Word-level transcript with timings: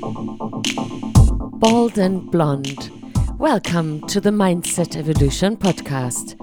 Bald 0.00 1.96
and 1.96 2.30
Blonde. 2.30 2.90
Welcome 3.38 4.06
to 4.08 4.20
the 4.20 4.30
Mindset 4.30 4.94
Evolution 4.94 5.56
podcast. 5.56 6.36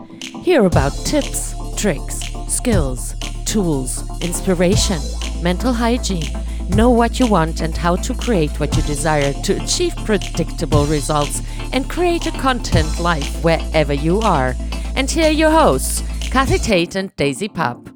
Hear 0.43 0.65
about 0.65 0.91
tips, 1.05 1.54
tricks, 1.78 2.20
skills, 2.47 3.13
tools, 3.46 4.04
inspiration, 4.21 5.00
mental 5.44 5.71
hygiene. 5.71 6.31
Know 6.70 6.89
what 6.89 7.20
you 7.20 7.28
want 7.28 7.62
and 7.62 7.78
how 7.78 7.96
to 7.97 8.16
create 8.16 8.60
what 8.60 8.76
you 8.76 8.81
desire 8.83 9.33
to 9.33 9.63
achieve 9.63 9.96
predictable 9.97 10.85
results 10.88 11.44
and 11.74 11.88
create 11.88 12.26
a 12.26 12.31
content 12.31 12.99
life 12.99 13.44
wherever 13.44 13.94
you 13.94 14.20
are. 14.22 14.56
And 14.96 15.12
here 15.12 15.28
are 15.28 15.31
your 15.31 15.51
hosts, 15.51 16.02
Kathy 16.31 16.58
Tate 16.58 16.95
and 16.95 17.16
Daisy 17.17 17.49
Pup. 17.49 17.92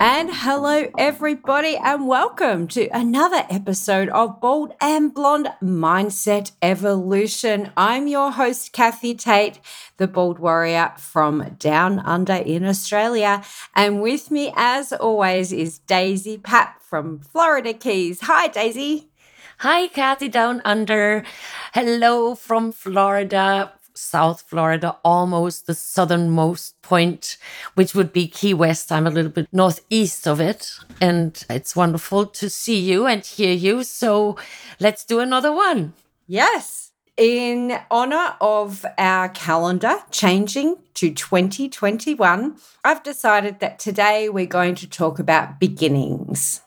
And 0.00 0.28
hello, 0.32 0.88
everybody, 0.98 1.76
and 1.76 2.08
welcome 2.08 2.66
to 2.68 2.88
another 2.88 3.44
episode 3.48 4.08
of 4.08 4.40
Bald 4.40 4.72
and 4.80 5.14
Blonde 5.14 5.52
Mindset 5.62 6.50
Evolution. 6.60 7.70
I'm 7.76 8.08
your 8.08 8.32
host, 8.32 8.72
Kathy 8.72 9.14
Tate, 9.14 9.60
the 9.96 10.08
Bald 10.08 10.40
Warrior 10.40 10.92
from 10.98 11.56
Down 11.58 12.00
Under 12.00 12.34
in 12.34 12.64
Australia. 12.64 13.42
And 13.76 14.02
with 14.02 14.30
me, 14.30 14.52
as 14.56 14.92
always, 14.92 15.52
is 15.52 15.78
Daisy 15.78 16.38
Pat 16.38 16.76
from 16.80 17.20
Florida 17.20 17.72
Keys. 17.72 18.22
Hi, 18.22 18.48
Daisy. 18.48 19.10
Hi, 19.58 19.86
Kathy 19.86 20.28
Down 20.28 20.60
Under. 20.64 21.24
Hello 21.72 22.34
from 22.34 22.72
Florida. 22.72 23.72
South 23.94 24.42
Florida, 24.42 24.96
almost 25.04 25.66
the 25.66 25.74
southernmost 25.74 26.80
point, 26.82 27.36
which 27.74 27.94
would 27.94 28.12
be 28.12 28.28
Key 28.28 28.54
West. 28.54 28.90
I'm 28.90 29.06
a 29.06 29.10
little 29.10 29.30
bit 29.30 29.48
northeast 29.52 30.26
of 30.26 30.40
it. 30.40 30.72
And 31.00 31.44
it's 31.48 31.76
wonderful 31.76 32.26
to 32.26 32.50
see 32.50 32.78
you 32.78 33.06
and 33.06 33.24
hear 33.24 33.52
you. 33.52 33.84
So 33.84 34.36
let's 34.80 35.04
do 35.04 35.20
another 35.20 35.52
one. 35.52 35.92
Yes. 36.26 36.90
In 37.16 37.78
honor 37.90 38.34
of 38.40 38.84
our 38.98 39.28
calendar 39.28 39.98
changing 40.10 40.76
to 40.94 41.14
2021, 41.14 42.56
I've 42.84 43.02
decided 43.04 43.60
that 43.60 43.78
today 43.78 44.28
we're 44.28 44.46
going 44.46 44.74
to 44.76 44.88
talk 44.88 45.20
about 45.20 45.60
beginnings. 45.60 46.62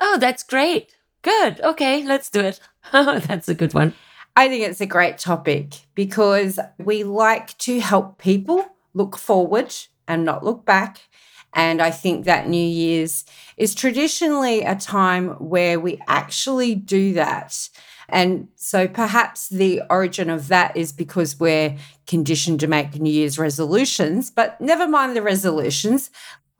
Oh, 0.00 0.16
that's 0.18 0.44
great. 0.44 0.94
Good. 1.22 1.60
Okay, 1.60 2.04
let's 2.04 2.30
do 2.30 2.40
it. 2.40 2.60
that's 2.92 3.48
a 3.48 3.54
good 3.54 3.74
one. 3.74 3.94
I 4.40 4.48
think 4.48 4.64
it's 4.64 4.80
a 4.80 4.86
great 4.86 5.18
topic 5.18 5.80
because 5.94 6.58
we 6.78 7.04
like 7.04 7.58
to 7.58 7.78
help 7.78 8.16
people 8.16 8.64
look 8.94 9.18
forward 9.18 9.74
and 10.08 10.24
not 10.24 10.42
look 10.42 10.64
back. 10.64 11.02
And 11.52 11.82
I 11.82 11.90
think 11.90 12.24
that 12.24 12.48
New 12.48 12.56
Year's 12.56 13.26
is 13.58 13.74
traditionally 13.74 14.62
a 14.62 14.76
time 14.76 15.32
where 15.50 15.78
we 15.78 16.00
actually 16.08 16.74
do 16.74 17.12
that. 17.12 17.68
And 18.08 18.48
so 18.56 18.88
perhaps 18.88 19.50
the 19.50 19.82
origin 19.90 20.30
of 20.30 20.48
that 20.48 20.74
is 20.74 20.90
because 20.90 21.38
we're 21.38 21.76
conditioned 22.06 22.60
to 22.60 22.66
make 22.66 22.98
New 22.98 23.12
Year's 23.12 23.38
resolutions, 23.38 24.30
but 24.30 24.58
never 24.58 24.88
mind 24.88 25.14
the 25.14 25.22
resolutions. 25.22 26.10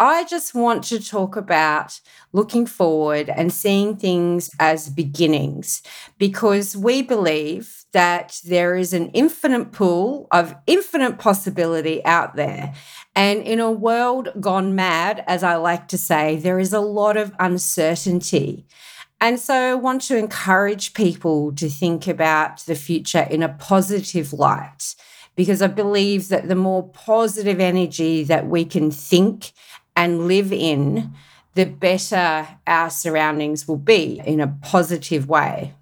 I 0.02 0.24
just 0.24 0.54
want 0.54 0.84
to 0.84 0.98
talk 0.98 1.36
about 1.36 2.00
looking 2.32 2.64
forward 2.64 3.28
and 3.28 3.52
seeing 3.52 3.96
things 3.96 4.50
as 4.58 4.88
beginnings 4.88 5.82
because 6.16 6.74
we 6.74 7.02
believe 7.02 7.84
that 7.92 8.40
there 8.42 8.76
is 8.76 8.94
an 8.94 9.10
infinite 9.10 9.72
pool 9.72 10.26
of 10.30 10.54
infinite 10.66 11.18
possibility 11.18 12.02
out 12.06 12.34
there. 12.34 12.72
And 13.14 13.42
in 13.42 13.60
a 13.60 13.70
world 13.70 14.30
gone 14.40 14.74
mad, 14.74 15.22
as 15.26 15.42
I 15.42 15.56
like 15.56 15.86
to 15.88 15.98
say, 15.98 16.36
there 16.36 16.58
is 16.58 16.72
a 16.72 16.80
lot 16.80 17.18
of 17.18 17.34
uncertainty. 17.38 18.64
And 19.20 19.38
so 19.38 19.52
I 19.52 19.74
want 19.74 20.00
to 20.02 20.16
encourage 20.16 20.94
people 20.94 21.52
to 21.56 21.68
think 21.68 22.06
about 22.06 22.60
the 22.60 22.74
future 22.74 23.26
in 23.30 23.42
a 23.42 23.50
positive 23.50 24.32
light 24.32 24.94
because 25.36 25.60
I 25.60 25.66
believe 25.66 26.28
that 26.28 26.48
the 26.48 26.54
more 26.54 26.88
positive 26.88 27.60
energy 27.60 28.24
that 28.24 28.46
we 28.46 28.64
can 28.64 28.90
think 28.90 29.52
and 29.96 30.26
live 30.26 30.52
in, 30.52 31.12
the 31.54 31.64
better 31.64 32.48
our 32.66 32.90
surroundings 32.90 33.66
will 33.66 33.76
be 33.76 34.20
in 34.24 34.40
a 34.40 34.56
positive 34.62 35.28
way. 35.28 35.74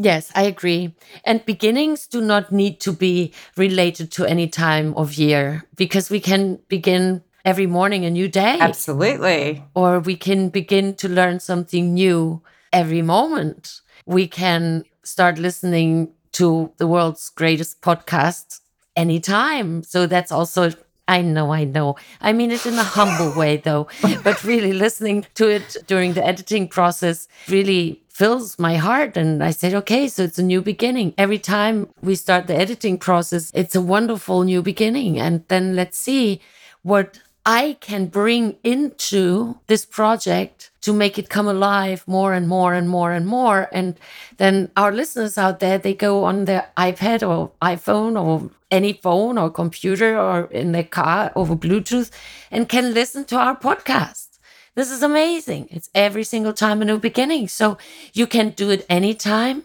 Yes, 0.00 0.30
I 0.34 0.42
agree. 0.42 0.94
And 1.24 1.44
beginnings 1.44 2.06
do 2.06 2.20
not 2.20 2.52
need 2.52 2.78
to 2.80 2.92
be 2.92 3.32
related 3.56 4.12
to 4.12 4.24
any 4.24 4.46
time 4.46 4.94
of 4.94 5.14
year 5.14 5.64
because 5.74 6.08
we 6.08 6.20
can 6.20 6.60
begin 6.68 7.24
every 7.44 7.66
morning 7.66 8.04
a 8.04 8.10
new 8.10 8.28
day. 8.28 8.58
Absolutely. 8.60 9.64
Or 9.74 9.98
we 9.98 10.14
can 10.16 10.50
begin 10.50 10.94
to 10.96 11.08
learn 11.08 11.40
something 11.40 11.94
new 11.94 12.42
every 12.72 13.02
moment. 13.02 13.80
We 14.06 14.28
can 14.28 14.84
start 15.02 15.38
listening 15.38 16.12
to 16.32 16.72
the 16.76 16.86
world's 16.86 17.28
greatest 17.30 17.80
podcast 17.80 18.60
anytime. 18.94 19.82
So 19.82 20.06
that's 20.06 20.30
also 20.30 20.70
I 21.08 21.22
know, 21.22 21.52
I 21.52 21.64
know. 21.64 21.96
I 22.20 22.32
mean 22.34 22.50
it 22.50 22.66
in 22.66 22.74
a 22.74 22.84
humble 22.84 23.32
way, 23.34 23.56
though. 23.56 23.88
But 24.22 24.44
really, 24.44 24.72
listening 24.74 25.26
to 25.34 25.48
it 25.48 25.76
during 25.86 26.12
the 26.12 26.24
editing 26.24 26.68
process 26.68 27.26
really 27.48 28.02
fills 28.10 28.58
my 28.58 28.76
heart. 28.76 29.16
And 29.16 29.42
I 29.42 29.52
said, 29.52 29.74
okay, 29.74 30.06
so 30.08 30.24
it's 30.24 30.38
a 30.38 30.42
new 30.42 30.60
beginning. 30.60 31.14
Every 31.16 31.38
time 31.38 31.88
we 32.02 32.14
start 32.14 32.46
the 32.46 32.56
editing 32.56 32.98
process, 32.98 33.50
it's 33.54 33.74
a 33.74 33.80
wonderful 33.80 34.42
new 34.44 34.60
beginning. 34.60 35.18
And 35.18 35.44
then 35.48 35.74
let's 35.74 35.96
see 35.96 36.40
what 36.82 37.20
I 37.50 37.78
can 37.80 38.08
bring 38.08 38.56
into 38.62 39.58
this 39.68 39.86
project 39.86 40.70
to 40.82 40.92
make 40.92 41.18
it 41.18 41.30
come 41.30 41.48
alive 41.48 42.04
more 42.06 42.34
and 42.34 42.46
more 42.46 42.74
and 42.74 42.90
more 42.90 43.10
and 43.10 43.26
more. 43.26 43.70
And 43.72 43.98
then 44.36 44.70
our 44.76 44.92
listeners 44.92 45.38
out 45.38 45.58
there, 45.58 45.78
they 45.78 45.94
go 45.94 46.24
on 46.24 46.44
their 46.44 46.68
iPad 46.76 47.26
or 47.26 47.52
iPhone 47.62 48.22
or 48.22 48.50
any 48.70 48.92
phone 48.92 49.38
or 49.38 49.48
computer 49.48 50.18
or 50.18 50.44
in 50.50 50.72
their 50.72 50.84
car 50.84 51.32
over 51.34 51.56
Bluetooth 51.56 52.10
and 52.50 52.68
can 52.68 52.92
listen 52.92 53.24
to 53.24 53.36
our 53.38 53.56
podcast. 53.56 54.38
This 54.74 54.90
is 54.90 55.02
amazing. 55.02 55.68
It's 55.70 55.88
every 55.94 56.24
single 56.24 56.52
time 56.52 56.82
a 56.82 56.84
new 56.84 56.98
beginning. 56.98 57.48
So 57.48 57.78
you 58.12 58.26
can 58.26 58.50
do 58.50 58.68
it 58.68 58.84
anytime. 58.90 59.64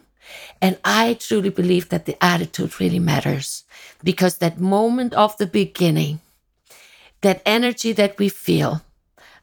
And 0.62 0.78
I 0.86 1.16
truly 1.16 1.50
believe 1.50 1.90
that 1.90 2.06
the 2.06 2.16
attitude 2.24 2.80
really 2.80 3.00
matters 3.00 3.66
because 4.02 4.38
that 4.38 4.58
moment 4.58 5.14
of 5.16 5.36
the 5.36 5.48
beginning, 5.48 6.22
that 7.24 7.42
energy 7.46 7.92
that 7.94 8.18
we 8.20 8.30
feel, 8.30 8.82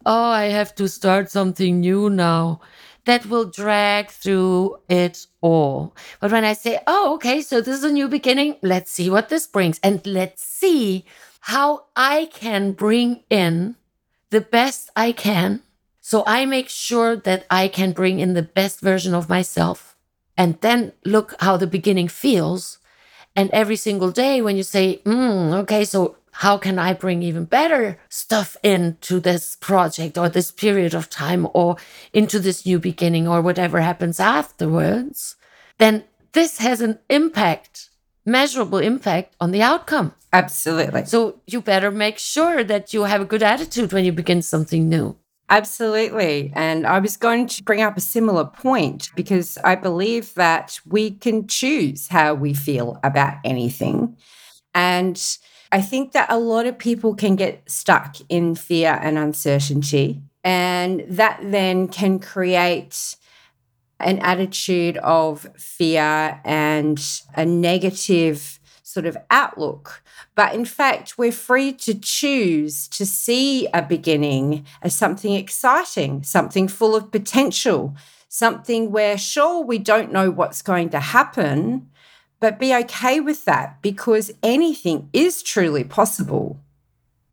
oh, 0.06 0.30
I 0.30 0.44
have 0.46 0.74
to 0.76 0.88
start 0.88 1.30
something 1.30 1.80
new 1.80 2.08
now 2.08 2.60
that 3.04 3.26
will 3.26 3.46
drag 3.46 4.10
through 4.10 4.78
it 4.88 5.26
all. 5.40 5.96
But 6.20 6.32
when 6.32 6.44
I 6.44 6.52
say, 6.52 6.80
oh, 6.86 7.14
okay, 7.14 7.40
so 7.42 7.60
this 7.60 7.78
is 7.78 7.84
a 7.84 7.92
new 7.92 8.08
beginning, 8.08 8.56
let's 8.62 8.90
see 8.90 9.10
what 9.10 9.28
this 9.28 9.46
brings. 9.46 9.80
And 9.82 10.06
let's 10.06 10.42
see 10.42 11.04
how 11.40 11.86
I 11.96 12.28
can 12.32 12.72
bring 12.72 13.24
in 13.30 13.76
the 14.30 14.40
best 14.40 14.90
I 14.94 15.12
can. 15.12 15.62
So 16.00 16.22
I 16.26 16.44
make 16.44 16.68
sure 16.68 17.16
that 17.16 17.46
I 17.50 17.68
can 17.68 17.92
bring 17.92 18.20
in 18.20 18.34
the 18.34 18.42
best 18.42 18.80
version 18.80 19.14
of 19.14 19.28
myself. 19.28 19.96
And 20.36 20.60
then 20.60 20.92
look 21.04 21.34
how 21.40 21.56
the 21.56 21.66
beginning 21.66 22.08
feels. 22.08 22.78
And 23.36 23.50
every 23.50 23.76
single 23.76 24.10
day, 24.10 24.42
when 24.42 24.56
you 24.56 24.62
say, 24.62 25.00
mm, 25.04 25.52
okay, 25.62 25.84
so 25.84 26.16
how 26.32 26.56
can 26.58 26.78
I 26.78 26.92
bring 26.92 27.22
even 27.22 27.44
better 27.44 27.98
stuff 28.08 28.56
into 28.62 29.20
this 29.20 29.56
project 29.56 30.16
or 30.16 30.28
this 30.28 30.50
period 30.50 30.94
of 30.94 31.10
time 31.10 31.48
or 31.54 31.76
into 32.12 32.38
this 32.38 32.64
new 32.64 32.78
beginning 32.78 33.26
or 33.28 33.40
whatever 33.40 33.80
happens 33.80 34.20
afterwards, 34.20 35.36
then 35.78 36.04
this 36.32 36.58
has 36.58 36.80
an 36.80 36.98
impact, 37.08 37.90
measurable 38.24 38.78
impact 38.78 39.34
on 39.40 39.50
the 39.50 39.62
outcome. 39.62 40.14
Absolutely. 40.32 41.04
So 41.06 41.40
you 41.46 41.60
better 41.60 41.90
make 41.90 42.18
sure 42.18 42.62
that 42.62 42.94
you 42.94 43.02
have 43.02 43.20
a 43.20 43.24
good 43.24 43.42
attitude 43.42 43.92
when 43.92 44.04
you 44.04 44.12
begin 44.12 44.42
something 44.42 44.88
new. 44.88 45.16
Absolutely. 45.48 46.52
And 46.54 46.86
I 46.86 47.00
was 47.00 47.16
going 47.16 47.48
to 47.48 47.64
bring 47.64 47.82
up 47.82 47.96
a 47.96 48.00
similar 48.00 48.44
point 48.44 49.10
because 49.16 49.58
I 49.64 49.74
believe 49.74 50.32
that 50.34 50.78
we 50.86 51.10
can 51.10 51.48
choose 51.48 52.06
how 52.06 52.34
we 52.34 52.54
feel 52.54 53.00
about 53.02 53.38
anything. 53.44 54.16
And 54.72 55.20
I 55.72 55.80
think 55.80 56.12
that 56.12 56.30
a 56.30 56.38
lot 56.38 56.66
of 56.66 56.78
people 56.78 57.14
can 57.14 57.36
get 57.36 57.68
stuck 57.70 58.16
in 58.28 58.54
fear 58.54 58.98
and 59.00 59.16
uncertainty. 59.16 60.20
And 60.42 61.04
that 61.08 61.40
then 61.42 61.88
can 61.88 62.18
create 62.18 63.16
an 64.00 64.18
attitude 64.20 64.96
of 64.98 65.46
fear 65.56 66.40
and 66.44 66.98
a 67.34 67.44
negative 67.44 68.58
sort 68.82 69.06
of 69.06 69.16
outlook. 69.30 70.02
But 70.34 70.54
in 70.54 70.64
fact, 70.64 71.18
we're 71.18 71.30
free 71.30 71.72
to 71.74 71.94
choose 71.94 72.88
to 72.88 73.06
see 73.06 73.68
a 73.72 73.82
beginning 73.82 74.64
as 74.82 74.96
something 74.96 75.34
exciting, 75.34 76.22
something 76.24 76.66
full 76.66 76.96
of 76.96 77.12
potential, 77.12 77.94
something 78.28 78.90
where, 78.90 79.18
sure, 79.18 79.62
we 79.62 79.78
don't 79.78 80.12
know 80.12 80.30
what's 80.30 80.62
going 80.62 80.88
to 80.90 81.00
happen, 81.00 81.90
but 82.40 82.58
be 82.58 82.74
okay 82.74 83.20
with 83.20 83.44
that 83.44 83.80
because 83.82 84.32
anything 84.42 85.08
is 85.12 85.42
truly 85.42 85.84
possible. 85.84 86.58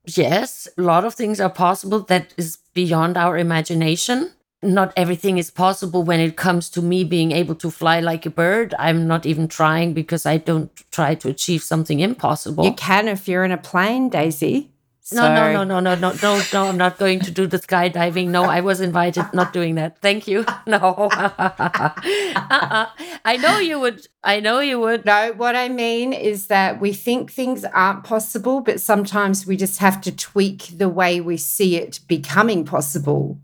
Yes, 0.05 0.67
a 0.77 0.81
lot 0.81 1.03
of 1.03 1.15
things 1.15 1.39
are 1.39 1.49
possible 1.49 1.99
that 2.01 2.33
is 2.37 2.57
beyond 2.73 3.17
our 3.17 3.37
imagination. 3.37 4.31
not 4.63 4.91
everything 4.97 5.37
is 5.37 5.51
possible 5.51 6.01
when 6.01 6.19
it 6.19 6.35
comes 6.35 6.67
to 6.67 6.81
me 6.81 7.03
being 7.03 7.31
able 7.31 7.53
to 7.53 7.69
fly 7.69 7.99
like 7.99 8.25
a 8.25 8.29
bird. 8.29 8.73
I'm 8.79 9.05
not 9.05 9.25
even 9.25 9.47
trying 9.47 9.93
because 9.93 10.25
I 10.25 10.37
don't 10.37 10.71
try 10.91 11.13
to 11.15 11.29
achieve 11.29 11.61
something 11.61 11.99
impossible. 11.99 12.65
You 12.65 12.73
can 12.73 13.07
if 13.07 13.27
you're 13.27 13.45
in 13.45 13.51
a 13.51 13.57
plane, 13.57 14.09
Daisy. 14.09 14.71
No, 15.13 15.33
no, 15.33 15.53
no, 15.53 15.63
no, 15.63 15.79
no, 15.79 15.95
no, 15.95 16.13
no, 16.21 16.41
no. 16.51 16.65
I'm 16.67 16.77
not 16.77 16.97
going 16.97 17.21
to 17.21 17.31
do 17.31 17.47
the 17.47 17.57
skydiving. 17.59 18.27
No, 18.27 18.43
I 18.43 18.59
was 18.59 18.81
invited. 18.81 19.25
Not 19.33 19.53
doing 19.53 19.75
that. 19.75 19.99
Thank 20.01 20.27
you. 20.27 20.45
No. 20.67 21.09
uh-uh. 21.13 22.87
I 23.23 23.37
know 23.37 23.57
you 23.59 23.79
would. 23.79 24.05
I 24.23 24.39
know 24.41 24.59
you 24.59 24.79
would. 24.79 25.05
No, 25.05 25.33
what 25.37 25.55
I 25.55 25.69
mean 25.69 26.11
is 26.11 26.47
that 26.47 26.81
we 26.81 26.91
think 26.91 27.31
things 27.31 27.63
aren't 27.63 28.03
possible, 28.03 28.59
but 28.59 28.81
sometimes 28.81 29.47
we 29.47 29.55
just 29.55 29.79
have 29.79 30.01
to 30.01 30.11
tweak 30.15 30.77
the 30.77 30.89
way 30.89 31.21
we 31.21 31.37
see 31.37 31.77
it 31.77 32.01
becoming 32.07 32.65
possible. 32.65 33.39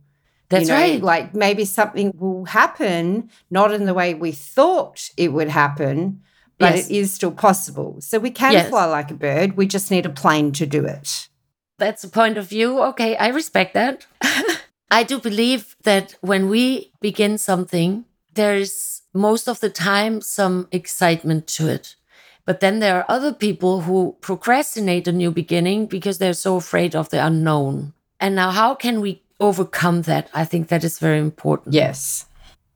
That's 0.50 0.64
you 0.68 0.74
know, 0.74 0.80
right. 0.82 1.02
Like 1.02 1.34
maybe 1.34 1.64
something 1.66 2.12
will 2.18 2.46
happen, 2.46 3.30
not 3.50 3.74
in 3.74 3.86
the 3.86 3.94
way 3.94 4.14
we 4.14 4.32
thought 4.34 5.10
it 5.16 5.32
would 5.32 5.50
happen, 5.50 6.22
but 6.60 6.76
Yes. 6.76 6.90
it 6.90 6.96
is 6.96 7.14
still 7.14 7.32
possible. 7.32 7.98
So 8.02 8.20
we 8.20 8.32
can 8.32 8.52
Yes. 8.52 8.70
fly 8.70 8.86
like 8.86 9.12
a 9.12 9.16
bird. 9.16 9.56
We 9.56 9.66
just 9.66 9.90
need 9.90 10.06
a 10.06 10.10
plane 10.10 10.52
to 10.54 10.66
do 10.66 10.86
it. 10.86 11.30
That's 11.84 12.06
a 12.06 12.10
point 12.10 12.38
of 12.38 12.48
view. 12.48 12.80
Okay, 12.82 13.18
I 13.18 13.28
respect 13.28 13.74
that. 13.74 14.08
I 14.90 15.04
do 15.04 15.20
believe 15.20 15.76
that 15.84 16.16
when 16.22 16.48
we 16.48 16.94
begin 17.02 17.38
something, 17.38 18.06
there's 18.36 19.02
most 19.14 19.50
of 19.50 19.60
the 19.60 19.70
time 19.70 20.22
some 20.22 20.70
excitement 20.72 21.46
to 21.58 21.68
it. 21.68 21.98
But 22.46 22.62
then 22.62 22.80
there 22.80 22.96
are 23.00 23.06
other 23.10 23.34
people 23.34 23.82
who 23.82 24.16
procrastinate 24.22 25.10
a 25.10 25.12
new 25.12 25.30
beginning 25.30 25.88
because 25.88 26.20
they're 26.20 26.34
so 26.34 26.56
afraid 26.56 26.96
of 26.96 27.10
the 27.10 27.26
unknown. 27.26 27.92
And 28.18 28.34
now, 28.34 28.52
how 28.52 28.76
can 28.76 29.02
we 29.02 29.22
overcome 29.42 30.04
that? 30.04 30.30
I 30.34 30.46
think 30.46 30.70
that 30.70 30.86
is 30.86 31.00
very 31.00 31.20
important. 31.20 31.74
Yes. 31.74 32.28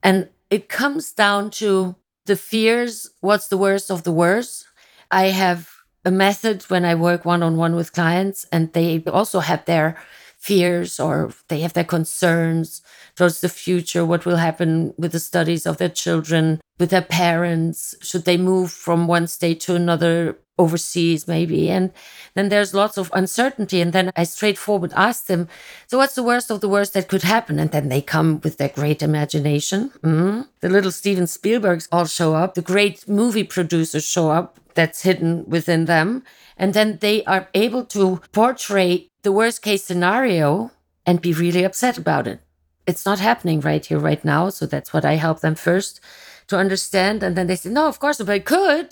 And 0.02 0.28
it 0.50 0.68
comes 0.68 1.12
down 1.12 1.48
to 1.62 1.96
the 2.26 2.36
fears. 2.36 3.08
What's 3.20 3.48
the 3.48 3.56
worst 3.56 3.90
of 3.90 4.02
the 4.02 4.12
worst? 4.12 4.66
I 5.10 5.28
have 5.28 5.77
a 6.08 6.10
method 6.10 6.62
when 6.68 6.84
I 6.84 6.94
work 6.94 7.24
one 7.24 7.42
on 7.42 7.56
one 7.56 7.76
with 7.76 7.92
clients, 7.92 8.46
and 8.50 8.72
they 8.72 9.02
also 9.06 9.40
have 9.40 9.64
their 9.66 9.96
fears 10.38 10.98
or 10.98 11.32
they 11.48 11.60
have 11.60 11.74
their 11.74 11.84
concerns 11.84 12.80
towards 13.16 13.40
the 13.40 13.48
future. 13.48 14.04
What 14.06 14.24
will 14.24 14.36
happen 14.36 14.94
with 14.96 15.12
the 15.12 15.20
studies 15.20 15.66
of 15.66 15.76
their 15.76 15.88
children, 15.88 16.60
with 16.78 16.90
their 16.90 17.02
parents? 17.02 17.94
Should 18.00 18.24
they 18.24 18.36
move 18.36 18.70
from 18.70 19.06
one 19.06 19.26
state 19.26 19.60
to 19.62 19.74
another 19.74 20.38
overseas, 20.58 21.28
maybe? 21.28 21.68
And 21.70 21.92
then 22.34 22.48
there's 22.48 22.74
lots 22.74 22.96
of 22.98 23.10
uncertainty. 23.12 23.80
And 23.80 23.92
then 23.92 24.10
I 24.16 24.24
straightforward 24.24 24.92
ask 24.94 25.26
them, 25.26 25.48
So, 25.88 25.98
what's 25.98 26.14
the 26.14 26.22
worst 26.22 26.50
of 26.50 26.60
the 26.60 26.68
worst 26.68 26.94
that 26.94 27.08
could 27.08 27.22
happen? 27.22 27.58
And 27.58 27.70
then 27.70 27.88
they 27.88 28.00
come 28.00 28.40
with 28.42 28.56
their 28.58 28.70
great 28.80 29.02
imagination. 29.02 29.90
Mhm. 30.02 30.46
The 30.60 30.68
little 30.68 30.92
Steven 30.92 31.26
Spielbergs 31.26 31.88
all 31.92 32.06
show 32.06 32.34
up, 32.34 32.54
the 32.54 32.62
great 32.72 33.08
movie 33.08 33.44
producers 33.44 34.04
show 34.04 34.30
up 34.30 34.58
that's 34.78 35.02
hidden 35.02 35.44
within 35.54 35.82
them. 35.84 36.22
And 36.56 36.70
then 36.72 36.98
they 37.00 37.24
are 37.24 37.48
able 37.54 37.84
to 37.96 38.20
portray 38.32 38.90
the 39.24 39.32
worst 39.32 39.60
case 39.62 39.84
scenario 39.84 40.70
and 41.04 41.20
be 41.20 41.32
really 41.32 41.64
upset 41.64 41.98
about 41.98 42.26
it. 42.26 42.40
It's 42.86 43.04
not 43.04 43.18
happening 43.18 43.60
right 43.60 43.84
here, 43.84 43.98
right 43.98 44.24
now. 44.24 44.50
So 44.50 44.64
that's 44.66 44.92
what 44.92 45.04
I 45.04 45.14
help 45.14 45.40
them 45.40 45.54
first 45.54 46.00
to 46.46 46.56
understand. 46.56 47.22
And 47.22 47.36
then 47.36 47.46
they 47.48 47.56
say, 47.56 47.70
No, 47.70 47.88
of 47.88 47.98
course, 47.98 48.18
but 48.18 48.30
I 48.30 48.38
could 48.38 48.88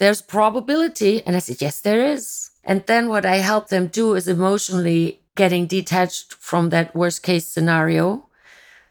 there's 0.00 0.22
probability. 0.22 1.22
And 1.24 1.36
I 1.36 1.40
said, 1.40 1.60
yes, 1.60 1.80
there 1.80 2.02
is. 2.02 2.50
And 2.64 2.84
then 2.86 3.08
what 3.08 3.26
I 3.26 3.36
help 3.36 3.68
them 3.68 3.86
do 3.86 4.14
is 4.14 4.26
emotionally 4.26 5.20
getting 5.36 5.66
detached 5.66 6.34
from 6.34 6.70
that 6.70 6.96
worst 6.96 7.22
case 7.22 7.46
scenario 7.46 8.26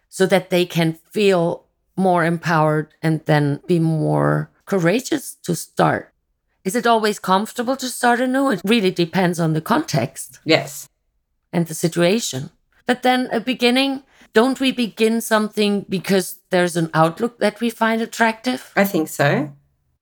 so 0.08 0.26
that 0.28 0.52
they 0.52 0.66
can 0.66 0.94
feel 0.94 1.66
more 1.98 2.24
empowered 2.24 2.94
and 3.02 3.26
then 3.26 3.60
be 3.68 3.80
more 3.80 4.52
courageous 4.66 5.36
to 5.44 5.56
start. 5.56 6.09
Is 6.64 6.76
it 6.76 6.86
always 6.88 7.20
comfortable 7.20 7.76
to 7.78 7.88
start 7.88 8.20
anew? 8.20 8.50
It 8.52 8.62
really 8.64 8.92
depends 8.92 9.40
on 9.40 9.54
the 9.54 9.62
context 9.62 10.40
Yes. 10.46 10.90
and 11.54 11.68
the 11.68 11.74
situation. 11.74 12.50
But 12.86 13.04
then 13.04 13.30
a 13.32 13.40
beginning, 13.40 14.04
don't 14.34 14.60
we 14.60 14.72
begin 14.72 15.22
something 15.22 15.86
because 15.90 16.40
there's 16.50 16.76
an 16.76 16.90
outlook 16.94 17.40
that 17.40 17.60
we 17.62 17.70
find 17.70 18.02
attractive? 18.02 18.72
I 18.76 18.84
think 18.84 19.08
so. 19.08 19.54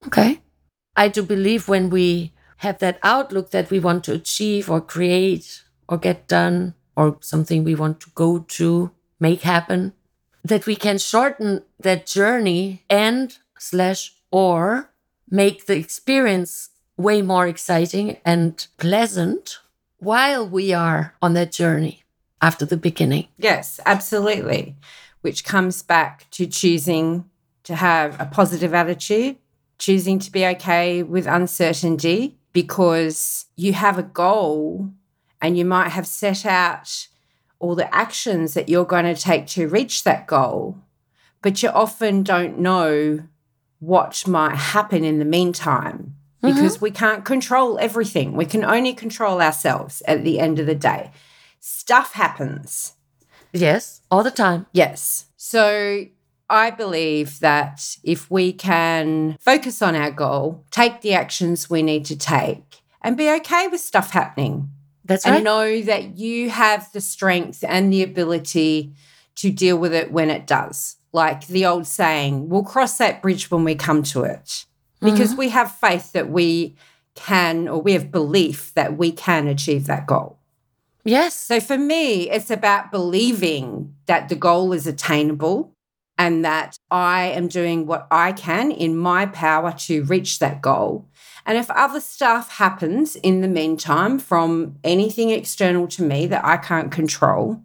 Okay. 0.06 0.42
I 0.96 1.08
do 1.10 1.22
believe 1.24 1.68
when 1.68 1.90
we 1.90 2.34
have 2.58 2.80
that 2.80 3.00
outlook 3.04 3.52
that 3.52 3.70
we 3.70 3.80
want 3.80 4.04
to 4.06 4.14
achieve 4.14 4.70
or 4.70 4.82
create 4.82 5.64
or 5.88 5.98
get 5.98 6.28
done 6.28 6.74
or 6.96 7.18
something 7.22 7.64
we 7.64 7.76
want 7.76 8.00
to 8.02 8.10
go 8.16 8.40
to, 8.40 8.92
make 9.20 9.42
happen, 9.42 9.94
that 10.44 10.66
we 10.66 10.76
can 10.76 10.98
shorten 10.98 11.62
that 11.80 12.08
journey 12.08 12.84
and 12.90 13.38
slash 13.60 14.16
or 14.32 14.90
make 15.30 15.66
the 15.66 15.78
experience 15.78 16.70
way 16.96 17.22
more 17.22 17.48
exciting 17.48 18.18
and 18.26 18.68
pleasant 18.78 19.60
while 20.00 20.48
we 20.48 20.74
are 20.74 21.16
on 21.22 21.34
that 21.34 21.52
journey 21.52 22.04
after 22.42 22.66
the 22.66 22.78
beginning. 22.78 23.28
Yes, 23.38 23.80
absolutely. 23.86 24.76
Which 25.22 25.44
comes 25.44 25.84
back 25.84 26.30
to 26.32 26.46
choosing 26.46 27.26
to 27.64 27.76
have 27.76 28.20
a 28.20 28.26
positive 28.26 28.74
attitude, 28.74 29.38
choosing 29.78 30.20
to 30.20 30.32
be 30.32 30.46
okay 30.46 31.04
with 31.04 31.28
uncertainty 31.28 32.38
because 32.54 33.46
you 33.56 33.74
have 33.74 33.98
a 33.98 34.04
goal 34.04 34.90
and 35.42 35.58
you 35.58 35.66
might 35.66 35.90
have 35.90 36.08
set 36.08 36.46
out 36.46 37.08
all 37.60 37.76
the 37.76 37.94
actions 37.94 38.54
that 38.54 38.70
you're 38.70 38.86
going 38.86 39.06
to 39.06 39.20
take 39.20 39.48
to 39.48 39.68
reach 39.68 40.04
that 40.04 40.28
goal, 40.28 40.78
but 41.42 41.62
you 41.62 41.70
often 41.70 42.24
don't 42.24 42.58
know 42.60 43.20
what 43.80 44.28
might 44.28 44.56
happen 44.56 45.04
in 45.04 45.20
the 45.20 45.26
meantime 45.26 46.16
mm-hmm. 46.42 46.56
because 46.56 46.82
we 46.82 46.92
can't 46.92 47.26
control 47.26 47.78
everything. 47.80 48.34
We 48.34 48.46
can 48.46 48.64
only 48.64 48.94
control 48.94 49.42
ourselves 49.42 50.02
at 50.08 50.24
the 50.24 50.40
end 50.40 50.60
of 50.60 50.66
the 50.66 50.76
day. 50.76 51.12
Stuff 51.60 52.14
happens. 52.14 52.94
Yes, 53.54 54.02
all 54.12 54.24
the 54.24 54.32
time. 54.32 54.66
Yes. 54.72 55.26
So 55.38 56.06
I 56.50 56.70
believe 56.70 57.40
that 57.40 57.98
if 58.04 58.30
we 58.30 58.54
can 58.54 59.38
focus 59.40 59.82
on 59.82 59.96
our 59.96 60.12
goal, 60.12 60.66
take 60.72 61.02
the 61.02 61.14
actions 61.14 61.70
we 61.70 61.82
need 61.82 62.06
to 62.06 62.18
take, 62.18 62.82
and 63.02 63.18
be 63.18 63.30
okay 63.30 63.68
with 63.68 63.82
stuff 63.82 64.12
happening, 64.12 64.70
That's 65.06 65.26
right. 65.26 65.36
and 65.36 65.44
know 65.44 65.82
that 65.82 66.18
you 66.18 66.50
have 66.50 66.92
the 66.92 67.02
strength 67.02 67.64
and 67.68 67.92
the 67.92 68.04
ability 68.04 68.94
to 69.36 69.52
deal 69.52 69.78
with 69.78 69.94
it 69.94 70.12
when 70.12 70.30
it 70.30 70.46
does. 70.48 70.97
Like 71.14 71.48
the 71.48 71.66
old 71.66 71.88
saying, 71.88 72.50
we'll 72.50 72.64
cross 72.64 72.98
that 72.98 73.22
bridge 73.22 73.50
when 73.50 73.64
we 73.64 73.76
come 73.76 74.04
to 74.04 74.24
it. 74.24 74.66
Because 75.00 75.30
mm-hmm. 75.30 75.40
we 75.40 75.50
have 75.50 75.76
faith 75.76 76.12
that 76.14 76.30
we 76.30 76.76
can, 77.16 77.68
or 77.68 77.82
we 77.82 77.94
have 77.94 78.12
belief 78.12 78.74
that 78.74 78.98
we 78.98 79.12
can 79.12 79.48
achieve 79.48 79.86
that 79.88 80.06
goal. 80.08 80.40
yes. 81.04 81.34
So 81.34 81.60
for 81.60 81.78
me, 81.78 82.30
it's 82.30 82.52
about 82.52 82.92
believing 82.92 83.96
that 84.06 84.30
the 84.30 84.36
goal 84.36 84.74
is 84.74 84.88
attainable 84.88 85.74
and 86.18 86.44
that 86.44 86.78
I 86.90 87.26
am 87.26 87.48
doing 87.48 87.86
what 87.86 88.08
I 88.10 88.32
can 88.32 88.72
in 88.72 88.98
my 88.98 89.28
power 89.28 89.72
to 89.72 90.04
reach 90.04 90.40
that 90.40 90.62
goal. 90.62 91.08
And 91.46 91.58
if 91.58 91.70
other 91.72 92.02
stuff 92.02 92.58
happens 92.58 93.16
in 93.16 93.42
the 93.42 93.48
meantime 93.48 94.20
from 94.20 94.78
anything 94.84 95.30
external 95.30 95.88
to 95.90 96.04
me 96.04 96.28
that 96.28 96.44
I 96.44 96.58
can't 96.58 96.92
control, 96.92 97.62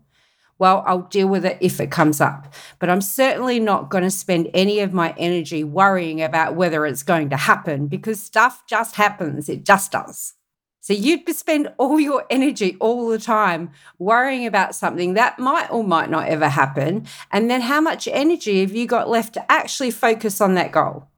well, 0.58 0.84
I'll 0.86 1.02
deal 1.02 1.26
with 1.26 1.44
it 1.44 1.58
if 1.60 1.80
it 1.80 1.90
comes 1.90 2.20
up. 2.20 2.52
But 2.78 2.88
I'm 2.88 3.00
certainly 3.00 3.58
not 3.58 3.90
going 3.90 4.04
to 4.04 4.10
spend 4.10 4.48
any 4.54 4.80
of 4.80 4.92
my 4.92 5.14
energy 5.18 5.64
worrying 5.64 6.22
about 6.22 6.54
whether 6.54 6.86
it's 6.86 7.02
going 7.02 7.30
to 7.30 7.36
happen 7.36 7.88
because 7.88 8.20
stuff 8.20 8.62
just 8.66 8.94
happens. 8.96 9.48
It 9.48 9.64
just 9.64 9.92
does. 9.92 10.34
So 10.82 10.92
you'd 10.92 11.28
spend 11.34 11.72
all 11.78 12.00
your 12.00 12.24
energy 12.28 12.76
all 12.80 13.08
the 13.08 13.18
time 13.18 13.70
worrying 14.00 14.46
about 14.46 14.74
something 14.74 15.14
that 15.14 15.38
might 15.38 15.70
or 15.70 15.84
might 15.84 16.10
not 16.10 16.26
ever 16.26 16.48
happen. 16.48 17.06
And 17.30 17.48
then 17.48 17.60
how 17.60 17.80
much 17.80 18.08
energy 18.08 18.62
have 18.62 18.74
you 18.74 18.86
got 18.86 19.08
left 19.08 19.34
to 19.34 19.52
actually 19.52 19.92
focus 19.92 20.40
on 20.40 20.54
that 20.54 20.72
goal? 20.72 21.08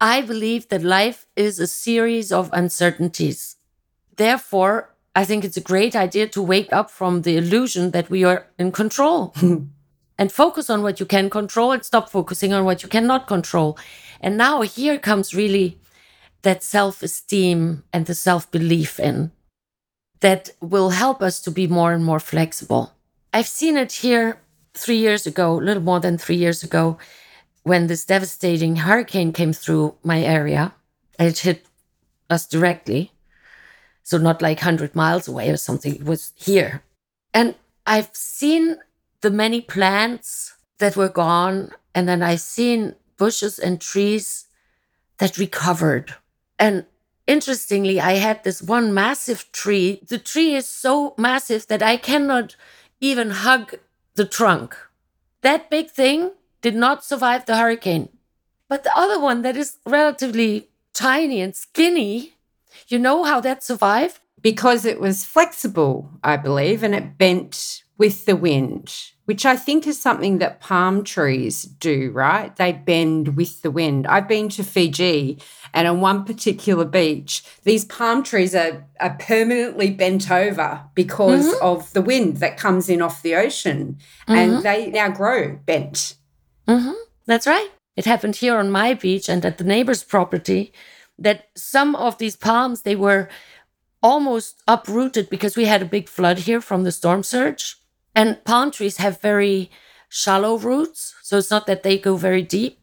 I 0.00 0.22
believe 0.22 0.68
that 0.68 0.82
life 0.82 1.28
is 1.36 1.60
a 1.60 1.68
series 1.68 2.32
of 2.32 2.50
uncertainties. 2.52 3.56
Therefore, 4.16 4.96
I 5.14 5.24
think 5.24 5.44
it's 5.44 5.56
a 5.56 5.60
great 5.60 5.96
idea 5.96 6.28
to 6.28 6.42
wake 6.42 6.72
up 6.72 6.90
from 6.90 7.22
the 7.22 7.36
illusion 7.36 7.90
that 7.90 8.10
we 8.10 8.24
are 8.24 8.46
in 8.58 8.70
control 8.70 9.34
and 10.18 10.30
focus 10.32 10.70
on 10.70 10.82
what 10.82 11.00
you 11.00 11.06
can 11.06 11.28
control 11.28 11.72
and 11.72 11.84
stop 11.84 12.08
focusing 12.10 12.52
on 12.52 12.64
what 12.64 12.82
you 12.82 12.88
cannot 12.88 13.26
control. 13.26 13.76
And 14.20 14.36
now 14.36 14.62
here 14.62 14.98
comes 14.98 15.34
really 15.34 15.78
that 16.42 16.62
self 16.62 17.02
esteem 17.02 17.82
and 17.92 18.06
the 18.06 18.14
self 18.14 18.50
belief 18.50 19.00
in 19.00 19.32
that 20.20 20.50
will 20.60 20.90
help 20.90 21.22
us 21.22 21.40
to 21.40 21.50
be 21.50 21.66
more 21.66 21.92
and 21.92 22.04
more 22.04 22.20
flexible. 22.20 22.92
I've 23.32 23.48
seen 23.48 23.76
it 23.76 23.92
here 23.92 24.38
three 24.74 24.98
years 24.98 25.26
ago, 25.26 25.54
a 25.54 25.64
little 25.64 25.82
more 25.82 26.00
than 26.00 26.18
three 26.18 26.36
years 26.36 26.62
ago, 26.62 26.98
when 27.62 27.86
this 27.86 28.04
devastating 28.04 28.76
hurricane 28.76 29.32
came 29.32 29.52
through 29.52 29.94
my 30.02 30.22
area. 30.22 30.72
It 31.18 31.38
hit 31.38 31.66
us 32.28 32.46
directly. 32.46 33.12
So, 34.10 34.18
not 34.18 34.42
like 34.42 34.58
100 34.58 34.96
miles 34.96 35.28
away 35.28 35.50
or 35.50 35.56
something, 35.56 35.94
it 35.94 36.04
was 36.04 36.32
here. 36.34 36.82
And 37.32 37.54
I've 37.86 38.10
seen 38.12 38.78
the 39.20 39.30
many 39.30 39.60
plants 39.60 40.56
that 40.78 40.96
were 40.96 41.08
gone. 41.08 41.70
And 41.94 42.08
then 42.08 42.20
I've 42.20 42.40
seen 42.40 42.96
bushes 43.18 43.56
and 43.56 43.80
trees 43.80 44.46
that 45.18 45.38
recovered. 45.38 46.16
And 46.58 46.86
interestingly, 47.28 48.00
I 48.00 48.14
had 48.14 48.42
this 48.42 48.60
one 48.60 48.92
massive 48.92 49.52
tree. 49.52 50.00
The 50.08 50.18
tree 50.18 50.56
is 50.56 50.66
so 50.66 51.14
massive 51.16 51.68
that 51.68 51.80
I 51.80 51.96
cannot 51.96 52.56
even 53.00 53.30
hug 53.30 53.76
the 54.16 54.26
trunk. 54.26 54.76
That 55.42 55.70
big 55.70 55.88
thing 55.88 56.32
did 56.62 56.74
not 56.74 57.04
survive 57.04 57.46
the 57.46 57.56
hurricane. 57.56 58.08
But 58.68 58.82
the 58.82 58.96
other 58.96 59.20
one 59.20 59.42
that 59.42 59.56
is 59.56 59.76
relatively 59.86 60.68
tiny 60.94 61.40
and 61.40 61.54
skinny, 61.54 62.34
you 62.88 62.98
know 62.98 63.24
how 63.24 63.40
that 63.40 63.62
survived? 63.62 64.20
Because 64.40 64.84
it 64.84 65.00
was 65.00 65.24
flexible, 65.24 66.10
I 66.24 66.36
believe, 66.36 66.82
and 66.82 66.94
it 66.94 67.18
bent 67.18 67.82
with 67.98 68.24
the 68.24 68.34
wind, 68.34 68.96
which 69.26 69.44
I 69.44 69.56
think 69.56 69.86
is 69.86 70.00
something 70.00 70.38
that 70.38 70.60
palm 70.60 71.04
trees 71.04 71.64
do, 71.64 72.10
right? 72.12 72.56
They 72.56 72.72
bend 72.72 73.36
with 73.36 73.60
the 73.60 73.70
wind. 73.70 74.06
I've 74.06 74.26
been 74.26 74.48
to 74.50 74.64
Fiji 74.64 75.38
and 75.72 75.86
on 75.86 76.00
one 76.00 76.24
particular 76.24 76.84
beach, 76.84 77.44
these 77.64 77.84
palm 77.84 78.22
trees 78.22 78.54
are, 78.54 78.86
are 79.00 79.16
permanently 79.20 79.90
bent 79.90 80.30
over 80.30 80.82
because 80.94 81.46
mm-hmm. 81.46 81.64
of 81.64 81.92
the 81.92 82.02
wind 82.02 82.38
that 82.38 82.56
comes 82.56 82.88
in 82.88 83.02
off 83.02 83.22
the 83.22 83.36
ocean. 83.36 83.98
Mm-hmm. 84.26 84.32
And 84.32 84.62
they 84.62 84.90
now 84.90 85.10
grow 85.10 85.58
bent. 85.66 86.14
Mm-hmm. 86.66 86.94
That's 87.26 87.46
right. 87.46 87.68
It 87.96 88.06
happened 88.06 88.36
here 88.36 88.56
on 88.56 88.70
my 88.70 88.94
beach 88.94 89.28
and 89.28 89.44
at 89.44 89.58
the 89.58 89.64
neighbor's 89.64 90.02
property 90.02 90.72
that 91.20 91.48
some 91.54 91.94
of 91.94 92.18
these 92.18 92.34
palms, 92.34 92.82
they 92.82 92.96
were 92.96 93.28
almost 94.02 94.62
uprooted 94.66 95.28
because 95.28 95.56
we 95.56 95.66
had 95.66 95.82
a 95.82 95.96
big 95.96 96.08
flood 96.08 96.38
here 96.40 96.60
from 96.60 96.84
the 96.84 96.92
storm 96.92 97.22
surge. 97.22 97.76
And 98.14 98.42
palm 98.44 98.70
trees 98.70 98.96
have 98.96 99.20
very 99.20 99.70
shallow 100.08 100.56
roots. 100.58 101.14
So 101.22 101.38
it's 101.38 101.50
not 101.50 101.66
that 101.66 101.82
they 101.82 101.98
go 101.98 102.16
very 102.16 102.42
deep. 102.42 102.78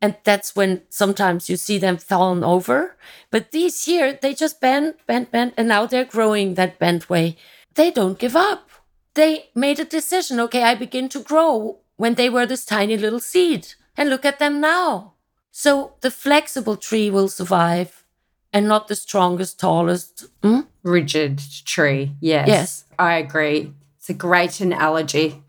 And 0.00 0.16
that's 0.24 0.54
when 0.56 0.82
sometimes 0.90 1.48
you 1.48 1.56
see 1.56 1.78
them 1.78 1.96
fallen 1.96 2.42
over. 2.42 2.96
But 3.30 3.52
these 3.52 3.84
here, 3.84 4.18
they 4.20 4.34
just 4.34 4.60
bend, 4.60 4.94
bend, 5.06 5.30
bend, 5.30 5.54
and 5.56 5.68
now 5.68 5.86
they're 5.86 6.04
growing 6.04 6.54
that 6.54 6.78
bent 6.78 7.08
way. 7.08 7.36
They 7.74 7.90
don't 7.90 8.18
give 8.18 8.36
up. 8.36 8.68
They 9.14 9.50
made 9.54 9.78
a 9.78 9.84
decision. 9.84 10.40
Okay, 10.40 10.64
I 10.64 10.74
begin 10.74 11.08
to 11.10 11.20
grow 11.20 11.78
when 11.96 12.14
they 12.14 12.28
were 12.28 12.46
this 12.46 12.64
tiny 12.64 12.96
little 12.96 13.20
seed. 13.20 13.74
And 13.96 14.10
look 14.10 14.24
at 14.24 14.38
them 14.38 14.60
now. 14.60 15.14
So 15.52 15.92
the 16.00 16.10
flexible 16.10 16.76
tree 16.76 17.10
will 17.10 17.28
survive 17.28 18.04
and 18.52 18.66
not 18.66 18.88
the 18.88 18.96
strongest, 18.96 19.60
tallest, 19.60 20.24
hmm? 20.42 20.60
rigid 20.82 21.40
tree. 21.66 22.16
Yes. 22.20 22.48
Yes. 22.48 22.84
I 22.98 23.14
agree. 23.14 23.72
It's 23.98 24.08
a 24.08 24.14
great 24.14 24.60
analogy. 24.60 25.42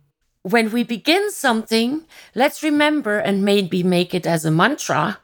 When 0.44 0.72
we 0.72 0.84
begin 0.84 1.32
something, 1.32 2.06
let's 2.36 2.62
remember 2.62 3.18
and 3.18 3.46
maybe 3.46 3.82
make 3.82 4.14
it 4.14 4.28
as 4.28 4.44
a 4.44 4.52
mantra 4.52 5.20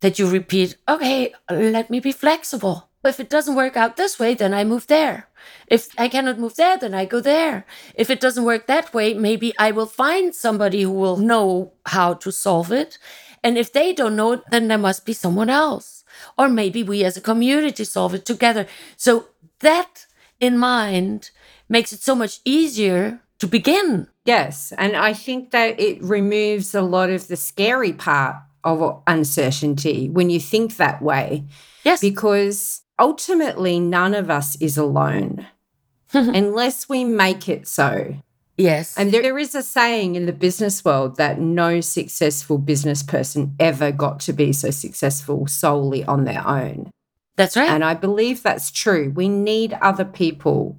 that 0.00 0.20
you 0.20 0.30
repeat, 0.30 0.76
okay, 0.88 1.34
let 1.50 1.90
me 1.90 1.98
be 1.98 2.12
flexible. 2.12 2.88
If 3.04 3.18
it 3.18 3.28
doesn't 3.28 3.56
work 3.56 3.76
out 3.76 3.96
this 3.96 4.18
way, 4.18 4.34
then 4.34 4.54
I 4.54 4.64
move 4.64 4.86
there. 4.86 5.28
If 5.68 5.88
I 5.98 6.08
cannot 6.08 6.38
move 6.38 6.56
there, 6.56 6.76
then 6.78 6.94
I 6.94 7.04
go 7.06 7.20
there. 7.20 7.64
If 7.94 8.10
it 8.10 8.20
doesn't 8.20 8.44
work 8.44 8.66
that 8.66 8.94
way, 8.94 9.14
maybe 9.14 9.52
I 9.58 9.70
will 9.70 9.86
find 9.86 10.34
somebody 10.34 10.82
who 10.82 10.92
will 10.92 11.16
know 11.16 11.72
how 11.86 12.14
to 12.14 12.30
solve 12.30 12.72
it. 12.72 12.98
And 13.46 13.56
if 13.56 13.72
they 13.72 13.92
don't 13.92 14.16
know 14.16 14.32
it, 14.32 14.42
then 14.50 14.66
there 14.66 14.76
must 14.76 15.06
be 15.06 15.12
someone 15.12 15.48
else. 15.48 16.02
Or 16.36 16.48
maybe 16.48 16.82
we 16.82 17.04
as 17.04 17.16
a 17.16 17.20
community 17.20 17.84
solve 17.84 18.12
it 18.12 18.26
together. 18.26 18.66
So 18.96 19.28
that 19.60 20.06
in 20.40 20.58
mind 20.58 21.30
makes 21.68 21.92
it 21.92 22.00
so 22.00 22.16
much 22.16 22.40
easier 22.44 23.20
to 23.38 23.46
begin. 23.46 24.08
Yes. 24.24 24.72
And 24.76 24.96
I 24.96 25.12
think 25.12 25.52
that 25.52 25.78
it 25.78 26.02
removes 26.02 26.74
a 26.74 26.82
lot 26.82 27.08
of 27.08 27.28
the 27.28 27.36
scary 27.36 27.92
part 27.92 28.34
of 28.64 29.00
uncertainty 29.06 30.08
when 30.08 30.28
you 30.28 30.40
think 30.40 30.76
that 30.76 31.00
way. 31.00 31.44
Yes. 31.84 32.00
Because 32.00 32.82
ultimately, 32.98 33.78
none 33.78 34.14
of 34.14 34.28
us 34.28 34.56
is 34.56 34.76
alone 34.76 35.46
unless 36.12 36.88
we 36.88 37.04
make 37.04 37.48
it 37.48 37.68
so. 37.68 38.16
Yes. 38.56 38.96
And 38.96 39.12
there 39.12 39.38
is 39.38 39.54
a 39.54 39.62
saying 39.62 40.14
in 40.14 40.26
the 40.26 40.32
business 40.32 40.84
world 40.84 41.16
that 41.16 41.38
no 41.38 41.80
successful 41.80 42.58
business 42.58 43.02
person 43.02 43.54
ever 43.60 43.92
got 43.92 44.20
to 44.20 44.32
be 44.32 44.52
so 44.52 44.70
successful 44.70 45.46
solely 45.46 46.04
on 46.04 46.24
their 46.24 46.46
own. 46.46 46.90
That's 47.36 47.56
right. 47.56 47.68
And 47.68 47.84
I 47.84 47.94
believe 47.94 48.42
that's 48.42 48.70
true. 48.70 49.12
We 49.14 49.28
need 49.28 49.74
other 49.82 50.06
people. 50.06 50.78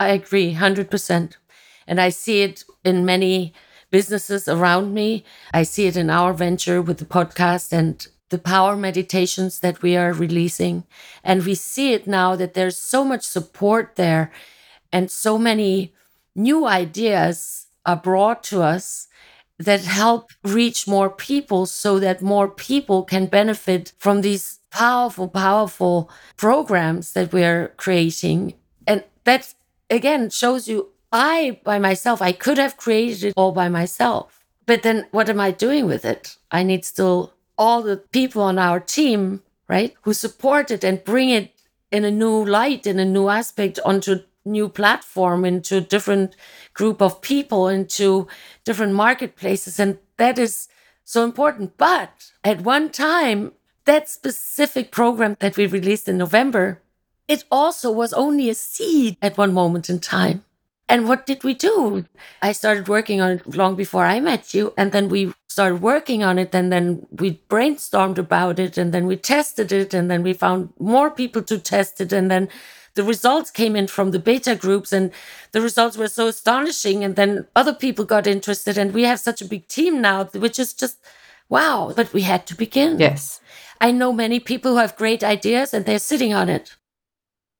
I 0.00 0.08
agree 0.08 0.54
100%. 0.54 1.36
And 1.86 2.00
I 2.00 2.08
see 2.08 2.42
it 2.42 2.64
in 2.84 3.04
many 3.04 3.52
businesses 3.90 4.48
around 4.48 4.92
me. 4.92 5.24
I 5.52 5.62
see 5.62 5.86
it 5.86 5.96
in 5.96 6.10
our 6.10 6.32
venture 6.32 6.82
with 6.82 6.98
the 6.98 7.04
podcast 7.04 7.72
and 7.72 8.04
the 8.30 8.38
power 8.38 8.74
meditations 8.74 9.60
that 9.60 9.82
we 9.82 9.96
are 9.96 10.12
releasing. 10.12 10.82
And 11.22 11.44
we 11.44 11.54
see 11.54 11.92
it 11.92 12.08
now 12.08 12.34
that 12.34 12.54
there's 12.54 12.76
so 12.76 13.04
much 13.04 13.22
support 13.22 13.94
there 13.94 14.32
and 14.90 15.08
so 15.10 15.38
many 15.38 15.94
new 16.34 16.66
ideas 16.66 17.66
are 17.86 17.96
brought 17.96 18.42
to 18.44 18.62
us 18.62 19.08
that 19.58 19.84
help 19.84 20.30
reach 20.42 20.88
more 20.88 21.08
people 21.08 21.66
so 21.66 21.98
that 21.98 22.20
more 22.20 22.48
people 22.48 23.04
can 23.04 23.26
benefit 23.26 23.92
from 23.98 24.20
these 24.20 24.58
powerful, 24.70 25.28
powerful 25.28 26.10
programs 26.36 27.12
that 27.12 27.32
we're 27.32 27.68
creating. 27.76 28.54
And 28.86 29.04
that 29.24 29.54
again 29.90 30.30
shows 30.30 30.66
you 30.66 30.88
I 31.12 31.60
by 31.62 31.78
myself, 31.78 32.20
I 32.20 32.32
could 32.32 32.58
have 32.58 32.76
created 32.76 33.24
it 33.24 33.34
all 33.36 33.52
by 33.52 33.68
myself. 33.68 34.44
But 34.66 34.82
then 34.82 35.06
what 35.12 35.28
am 35.28 35.38
I 35.38 35.52
doing 35.52 35.86
with 35.86 36.04
it? 36.04 36.36
I 36.50 36.64
need 36.64 36.84
still 36.84 37.34
all 37.56 37.82
the 37.82 37.98
people 37.98 38.42
on 38.42 38.58
our 38.58 38.80
team, 38.80 39.42
right, 39.68 39.94
who 40.02 40.12
support 40.12 40.72
it 40.72 40.82
and 40.82 41.04
bring 41.04 41.30
it 41.30 41.52
in 41.92 42.04
a 42.04 42.10
new 42.10 42.44
light, 42.44 42.86
in 42.86 42.98
a 42.98 43.04
new 43.04 43.28
aspect 43.28 43.78
onto 43.84 44.22
new 44.44 44.68
platform, 44.68 45.44
into 45.44 45.80
different 45.80 46.36
group 46.72 47.00
of 47.00 47.20
people, 47.20 47.68
into 47.68 48.28
different 48.64 48.92
marketplaces. 48.94 49.80
And 49.80 49.98
that 50.16 50.38
is 50.38 50.68
so 51.04 51.24
important. 51.24 51.76
But 51.76 52.32
at 52.42 52.60
one 52.62 52.90
time, 52.90 53.52
that 53.84 54.08
specific 54.08 54.90
program 54.90 55.36
that 55.40 55.56
we 55.56 55.66
released 55.66 56.08
in 56.08 56.18
November, 56.18 56.80
it 57.28 57.44
also 57.50 57.90
was 57.90 58.12
only 58.12 58.48
a 58.48 58.54
seed 58.54 59.16
at 59.20 59.38
one 59.38 59.52
moment 59.52 59.90
in 59.90 60.00
time. 60.00 60.44
And 60.88 61.08
what 61.08 61.26
did 61.26 61.44
we 61.44 61.54
do? 61.54 62.04
I 62.42 62.52
started 62.52 62.88
working 62.88 63.20
on 63.20 63.30
it 63.32 63.56
long 63.56 63.74
before 63.74 64.04
I 64.04 64.20
met 64.20 64.52
you. 64.52 64.74
And 64.76 64.92
then 64.92 65.08
we 65.08 65.32
started 65.48 65.80
working 65.80 66.22
on 66.22 66.38
it. 66.38 66.54
And 66.54 66.70
then 66.70 67.06
we 67.10 67.40
brainstormed 67.48 68.18
about 68.18 68.58
it. 68.58 68.76
And 68.76 68.92
then 68.92 69.06
we 69.06 69.16
tested 69.16 69.72
it. 69.72 69.94
And 69.94 70.10
then 70.10 70.22
we 70.22 70.34
found 70.34 70.74
more 70.78 71.10
people 71.10 71.42
to 71.44 71.58
test 71.58 72.00
it. 72.02 72.12
And 72.12 72.30
then 72.30 72.48
the 72.94 73.04
results 73.04 73.50
came 73.50 73.76
in 73.76 73.86
from 73.86 74.10
the 74.10 74.18
beta 74.18 74.54
groups. 74.54 74.92
And 74.92 75.12
the 75.52 75.60
results 75.60 75.96
were 75.96 76.08
so 76.08 76.28
astonishing. 76.28 77.04
And 77.04 77.16
then 77.16 77.46
other 77.54 77.74
people 77.74 78.04
got 78.04 78.26
interested. 78.26 78.78
And 78.78 78.92
we 78.92 79.02
have 79.02 79.20
such 79.20 79.42
a 79.42 79.46
big 79.46 79.68
team 79.68 80.00
now, 80.00 80.24
which 80.24 80.58
is 80.58 80.74
just 80.74 80.98
wow. 81.48 81.92
But 81.94 82.12
we 82.12 82.22
had 82.22 82.46
to 82.46 82.56
begin. 82.56 82.98
Yes. 82.98 83.40
I 83.80 83.90
know 83.90 84.12
many 84.12 84.40
people 84.40 84.72
who 84.72 84.78
have 84.78 84.96
great 84.96 85.24
ideas 85.24 85.74
and 85.74 85.84
they're 85.84 85.98
sitting 85.98 86.32
on 86.32 86.48
it. 86.48 86.76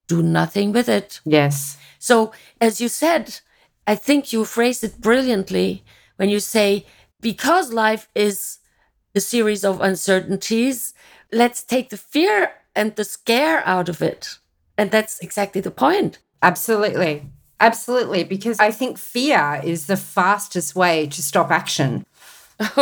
Do 0.07 0.21
nothing 0.21 0.71
with 0.71 0.87
it. 0.87 1.19
Yes 1.25 1.77
so, 2.05 2.31
as 2.61 2.79
you 2.79 2.87
said, 2.87 3.39
I 3.87 3.95
think 3.95 4.31
you 4.31 4.45
phrased 4.45 4.83
it 4.83 5.01
brilliantly 5.01 5.83
when 6.17 6.29
you 6.29 6.39
say, 6.39 6.85
because 7.19 7.73
life 7.73 8.07
is 8.13 8.59
a 9.15 9.19
series 9.19 9.65
of 9.65 9.81
uncertainties, 9.81 10.93
let's 11.31 11.63
take 11.63 11.89
the 11.89 11.97
fear 11.97 12.51
and 12.75 12.95
the 12.95 13.05
scare 13.05 13.65
out 13.65 13.89
of 13.89 14.03
it. 14.03 14.37
And 14.77 14.91
that's 14.91 15.19
exactly 15.19 15.61
the 15.61 15.71
point. 15.71 16.19
Absolutely. 16.41 17.29
Absolutely. 17.59 18.23
Because 18.23 18.59
I 18.59 18.71
think 18.71 18.97
fear 18.97 19.61
is 19.63 19.87
the 19.87 19.97
fastest 19.97 20.75
way 20.75 21.07
to 21.07 21.23
stop 21.23 21.51
action. 21.51 22.05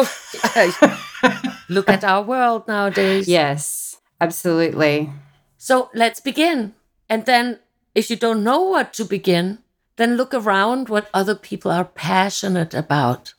Look 1.69 1.89
at 1.89 2.03
our 2.03 2.21
world 2.23 2.67
nowadays. 2.67 3.27
Yes, 3.27 3.97
absolutely. 4.21 5.09
So 5.57 5.89
let's 5.93 6.19
begin. 6.19 6.73
And 7.09 7.25
then 7.25 7.59
if 7.95 8.09
you 8.09 8.15
don't 8.15 8.43
know 8.43 8.62
what 8.62 8.93
to 8.93 9.05
begin, 9.05 9.59
then 9.95 10.17
look 10.17 10.33
around 10.33 10.89
what 10.89 11.09
other 11.13 11.35
people 11.35 11.71
are 11.71 11.85
passionate 11.85 12.73
about, 12.73 13.33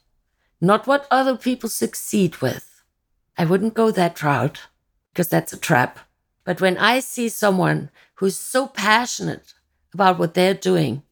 not 0.61 0.87
what 0.87 1.06
other 1.11 1.37
people 1.37 1.68
succeed 1.68 2.37
with. 2.37 2.82
I 3.37 3.44
wouldn't 3.44 3.75
go 3.75 3.90
that 3.90 4.23
route 4.23 4.61
because 5.12 5.28
that's 5.28 5.52
a 5.52 5.58
trap. 5.58 5.99
But 6.44 6.61
when 6.61 6.78
I 6.78 7.00
see 7.00 7.28
someone 7.28 7.90
who's 8.16 8.37
so 8.37 8.66
passionate 8.66 9.54
about 9.92 10.18
what 10.18 10.35
they're 10.35 10.54
doing 10.54 11.02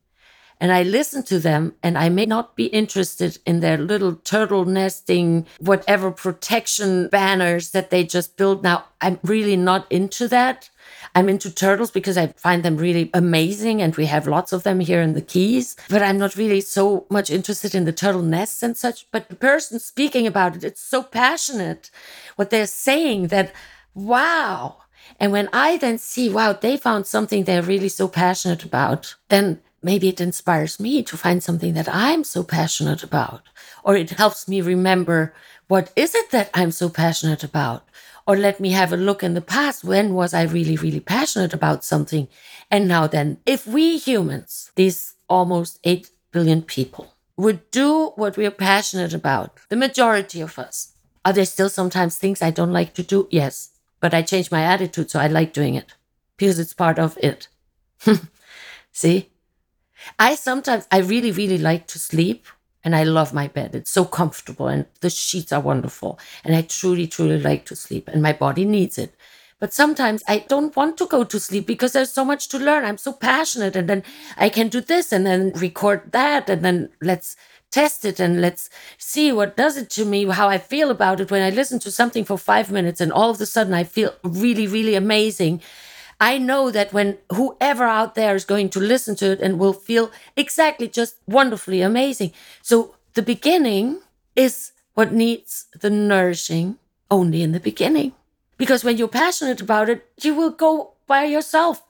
and 0.62 0.70
I 0.70 0.84
listen 0.84 1.24
to 1.24 1.40
them 1.40 1.74
and 1.82 1.98
I 1.98 2.08
may 2.08 2.24
not 2.24 2.54
be 2.54 2.66
interested 2.66 3.36
in 3.44 3.58
their 3.58 3.76
little 3.76 4.14
turtle 4.14 4.64
nesting, 4.64 5.44
whatever 5.58 6.12
protection 6.12 7.08
banners 7.08 7.70
that 7.70 7.90
they 7.90 8.04
just 8.04 8.36
build 8.36 8.62
now. 8.62 8.84
I'm 9.00 9.18
really 9.24 9.56
not 9.56 9.90
into 9.90 10.28
that. 10.28 10.70
I'm 11.16 11.28
into 11.28 11.52
turtles 11.52 11.90
because 11.90 12.16
I 12.16 12.28
find 12.28 12.62
them 12.62 12.76
really 12.76 13.10
amazing 13.12 13.82
and 13.82 13.96
we 13.96 14.06
have 14.06 14.28
lots 14.28 14.52
of 14.52 14.62
them 14.62 14.78
here 14.78 15.02
in 15.02 15.14
the 15.14 15.20
Keys. 15.20 15.74
But 15.88 16.00
I'm 16.00 16.16
not 16.16 16.36
really 16.36 16.60
so 16.60 17.06
much 17.10 17.28
interested 17.28 17.74
in 17.74 17.84
the 17.84 17.92
turtle 17.92 18.22
nests 18.22 18.62
and 18.62 18.76
such. 18.76 19.10
But 19.10 19.30
the 19.30 19.34
person 19.34 19.80
speaking 19.80 20.28
about 20.28 20.54
it, 20.54 20.62
it's 20.62 20.80
so 20.80 21.02
passionate 21.02 21.90
what 22.36 22.50
they're 22.50 22.68
saying 22.68 23.26
that, 23.28 23.52
wow. 23.94 24.81
And 25.20 25.32
when 25.32 25.48
I 25.52 25.76
then 25.76 25.98
see, 25.98 26.28
wow, 26.28 26.52
they 26.52 26.76
found 26.76 27.06
something 27.06 27.44
they're 27.44 27.62
really 27.62 27.88
so 27.88 28.08
passionate 28.08 28.64
about, 28.64 29.14
then 29.28 29.60
maybe 29.82 30.08
it 30.08 30.20
inspires 30.20 30.80
me 30.80 31.02
to 31.02 31.16
find 31.16 31.42
something 31.42 31.74
that 31.74 31.88
I'm 31.92 32.24
so 32.24 32.42
passionate 32.42 33.02
about. 33.02 33.42
Or 33.84 33.96
it 33.96 34.10
helps 34.10 34.48
me 34.48 34.60
remember 34.60 35.34
what 35.68 35.92
is 35.96 36.14
it 36.14 36.30
that 36.30 36.50
I'm 36.54 36.70
so 36.70 36.88
passionate 36.88 37.42
about? 37.44 37.84
or 38.26 38.36
let 38.36 38.60
me 38.60 38.70
have 38.70 38.92
a 38.92 38.96
look 38.96 39.22
in 39.22 39.34
the 39.34 39.40
past. 39.40 39.84
When 39.84 40.14
was 40.14 40.34
I 40.34 40.42
really, 40.42 40.76
really 40.76 41.00
passionate 41.00 41.52
about 41.52 41.84
something? 41.84 42.28
And 42.70 42.88
now 42.88 43.06
then, 43.06 43.38
if 43.46 43.66
we 43.66 43.98
humans, 43.98 44.70
these 44.76 45.14
almost 45.28 45.80
8 45.84 46.10
billion 46.30 46.62
people, 46.62 47.14
would 47.36 47.70
do 47.70 48.12
what 48.16 48.36
we 48.36 48.46
are 48.46 48.50
passionate 48.50 49.14
about, 49.14 49.58
the 49.68 49.76
majority 49.76 50.40
of 50.40 50.58
us, 50.58 50.92
are 51.24 51.32
there 51.32 51.44
still 51.44 51.68
sometimes 51.68 52.16
things 52.16 52.42
I 52.42 52.50
don't 52.50 52.72
like 52.72 52.94
to 52.94 53.02
do? 53.02 53.28
Yes. 53.30 53.70
But 54.02 54.12
I 54.12 54.22
changed 54.22 54.50
my 54.50 54.64
attitude, 54.64 55.10
so 55.10 55.20
I 55.20 55.28
like 55.28 55.52
doing 55.52 55.76
it 55.76 55.94
because 56.36 56.58
it's 56.58 56.74
part 56.74 56.98
of 56.98 57.16
it. 57.22 57.46
See? 58.92 59.30
I 60.18 60.34
sometimes, 60.34 60.88
I 60.90 60.98
really, 60.98 61.30
really 61.30 61.56
like 61.56 61.86
to 61.86 62.00
sleep 62.00 62.46
and 62.82 62.96
I 62.96 63.04
love 63.04 63.32
my 63.32 63.46
bed. 63.46 63.76
It's 63.76 63.92
so 63.92 64.04
comfortable 64.04 64.66
and 64.66 64.86
the 65.02 65.08
sheets 65.08 65.52
are 65.52 65.60
wonderful. 65.60 66.18
And 66.44 66.56
I 66.56 66.62
truly, 66.62 67.06
truly 67.06 67.38
like 67.38 67.64
to 67.66 67.76
sleep 67.76 68.08
and 68.08 68.20
my 68.20 68.32
body 68.32 68.64
needs 68.64 68.98
it. 68.98 69.14
But 69.60 69.72
sometimes 69.72 70.24
I 70.26 70.38
don't 70.48 70.74
want 70.74 70.98
to 70.98 71.06
go 71.06 71.22
to 71.22 71.38
sleep 71.38 71.68
because 71.68 71.92
there's 71.92 72.10
so 72.10 72.24
much 72.24 72.48
to 72.48 72.58
learn. 72.58 72.84
I'm 72.84 72.98
so 72.98 73.12
passionate 73.12 73.76
and 73.76 73.88
then 73.88 74.02
I 74.36 74.48
can 74.48 74.66
do 74.66 74.80
this 74.80 75.12
and 75.12 75.24
then 75.24 75.52
record 75.54 76.10
that 76.10 76.50
and 76.50 76.64
then 76.64 76.88
let's 77.00 77.36
test 77.72 78.04
it 78.04 78.20
and 78.20 78.40
let's 78.40 78.70
see 78.98 79.32
what 79.32 79.56
does 79.56 79.76
it 79.76 79.90
to 79.90 80.04
me, 80.04 80.24
how 80.26 80.48
I 80.48 80.58
feel 80.58 80.90
about 80.90 81.20
it 81.20 81.30
when 81.30 81.42
I 81.42 81.50
listen 81.50 81.80
to 81.80 81.90
something 81.90 82.24
for 82.24 82.38
five 82.38 82.70
minutes 82.70 83.00
and 83.00 83.12
all 83.12 83.30
of 83.30 83.40
a 83.40 83.46
sudden 83.46 83.74
I 83.74 83.82
feel 83.82 84.14
really, 84.22 84.66
really 84.68 84.94
amazing. 84.94 85.60
I 86.20 86.38
know 86.38 86.70
that 86.70 86.92
when 86.92 87.18
whoever 87.32 87.84
out 87.84 88.14
there 88.14 88.36
is 88.36 88.44
going 88.44 88.68
to 88.70 88.80
listen 88.80 89.16
to 89.16 89.32
it 89.32 89.40
and 89.40 89.58
will 89.58 89.72
feel 89.72 90.12
exactly 90.36 90.86
just 90.86 91.16
wonderfully 91.26 91.82
amazing. 91.82 92.32
So 92.62 92.94
the 93.14 93.22
beginning 93.22 94.00
is 94.36 94.72
what 94.94 95.12
needs 95.12 95.66
the 95.80 95.90
nourishing 95.90 96.78
only 97.10 97.42
in 97.42 97.52
the 97.52 97.60
beginning. 97.60 98.12
Because 98.56 98.84
when 98.84 98.96
you're 98.96 99.08
passionate 99.08 99.60
about 99.60 99.88
it, 99.88 100.06
you 100.22 100.34
will 100.34 100.50
go 100.50 100.92
by 101.08 101.24
yourself. 101.24 101.82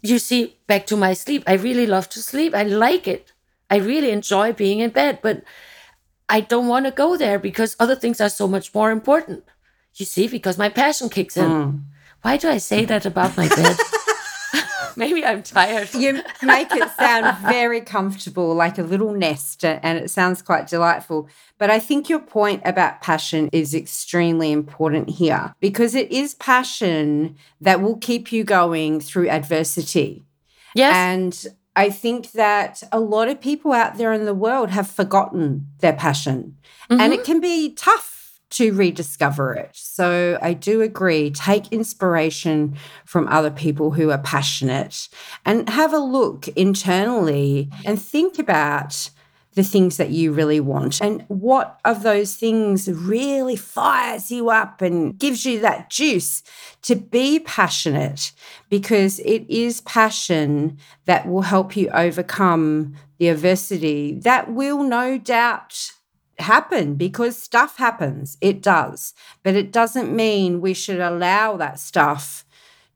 You 0.00 0.18
see, 0.18 0.56
back 0.66 0.86
to 0.86 0.96
my 0.96 1.12
sleep, 1.12 1.42
I 1.46 1.54
really 1.54 1.86
love 1.86 2.08
to 2.10 2.22
sleep. 2.22 2.54
I 2.54 2.62
like 2.62 3.06
it. 3.06 3.32
I 3.70 3.76
really 3.76 4.10
enjoy 4.10 4.52
being 4.52 4.80
in 4.80 4.90
bed, 4.90 5.20
but 5.22 5.42
I 6.28 6.40
don't 6.40 6.68
want 6.68 6.86
to 6.86 6.92
go 6.92 7.16
there 7.16 7.38
because 7.38 7.76
other 7.78 7.96
things 7.96 8.20
are 8.20 8.28
so 8.28 8.46
much 8.46 8.74
more 8.74 8.90
important. 8.90 9.44
You 9.94 10.06
see, 10.06 10.28
because 10.28 10.58
my 10.58 10.68
passion 10.68 11.08
kicks 11.08 11.36
in. 11.36 11.50
Mm. 11.50 11.82
Why 12.22 12.36
do 12.36 12.48
I 12.48 12.58
say 12.58 12.84
that 12.84 13.06
about 13.06 13.36
my 13.36 13.48
bed? 13.48 13.76
Maybe 14.96 15.24
I'm 15.24 15.44
tired. 15.44 15.94
You 15.94 16.22
make 16.42 16.72
it 16.72 16.90
sound 16.98 17.38
very 17.38 17.80
comfortable, 17.80 18.52
like 18.54 18.78
a 18.78 18.82
little 18.82 19.12
nest, 19.12 19.64
and 19.64 19.96
it 19.96 20.10
sounds 20.10 20.42
quite 20.42 20.66
delightful. 20.66 21.28
But 21.56 21.70
I 21.70 21.78
think 21.78 22.08
your 22.08 22.18
point 22.18 22.62
about 22.64 23.00
passion 23.00 23.48
is 23.52 23.74
extremely 23.74 24.50
important 24.50 25.08
here 25.10 25.54
because 25.60 25.94
it 25.94 26.10
is 26.10 26.34
passion 26.34 27.36
that 27.60 27.80
will 27.80 27.96
keep 27.96 28.32
you 28.32 28.42
going 28.42 29.00
through 29.00 29.28
adversity. 29.28 30.24
Yes. 30.74 30.94
And 30.94 31.54
I 31.78 31.90
think 31.90 32.32
that 32.32 32.82
a 32.90 32.98
lot 32.98 33.28
of 33.28 33.40
people 33.40 33.72
out 33.72 33.98
there 33.98 34.12
in 34.12 34.24
the 34.24 34.34
world 34.34 34.70
have 34.70 34.90
forgotten 34.90 35.68
their 35.78 35.92
passion, 35.92 36.56
mm-hmm. 36.90 37.00
and 37.00 37.12
it 37.12 37.22
can 37.22 37.40
be 37.40 37.72
tough 37.74 38.40
to 38.50 38.72
rediscover 38.72 39.54
it. 39.54 39.70
So 39.74 40.40
I 40.42 40.54
do 40.54 40.82
agree. 40.82 41.30
Take 41.30 41.72
inspiration 41.72 42.76
from 43.04 43.28
other 43.28 43.52
people 43.52 43.92
who 43.92 44.10
are 44.10 44.18
passionate 44.18 45.08
and 45.46 45.68
have 45.68 45.92
a 45.92 45.98
look 45.98 46.48
internally 46.48 47.70
and 47.84 48.02
think 48.02 48.40
about 48.40 49.10
the 49.58 49.64
things 49.64 49.96
that 49.96 50.10
you 50.10 50.30
really 50.30 50.60
want 50.60 51.00
and 51.00 51.24
what 51.26 51.80
of 51.84 52.04
those 52.04 52.36
things 52.36 52.88
really 52.88 53.56
fires 53.56 54.30
you 54.30 54.50
up 54.50 54.80
and 54.80 55.18
gives 55.18 55.44
you 55.44 55.58
that 55.58 55.90
juice 55.90 56.44
to 56.80 56.94
be 56.94 57.40
passionate 57.40 58.30
because 58.70 59.18
it 59.20 59.44
is 59.48 59.80
passion 59.80 60.78
that 61.06 61.26
will 61.26 61.42
help 61.42 61.76
you 61.76 61.88
overcome 61.90 62.94
the 63.18 63.26
adversity 63.26 64.20
that 64.20 64.48
will 64.48 64.84
no 64.84 65.18
doubt 65.18 65.90
happen 66.38 66.94
because 66.94 67.36
stuff 67.36 67.78
happens. 67.78 68.38
It 68.40 68.62
does. 68.62 69.12
But 69.42 69.56
it 69.56 69.72
doesn't 69.72 70.14
mean 70.14 70.60
we 70.60 70.72
should 70.72 71.00
allow 71.00 71.56
that 71.56 71.80
stuff 71.80 72.44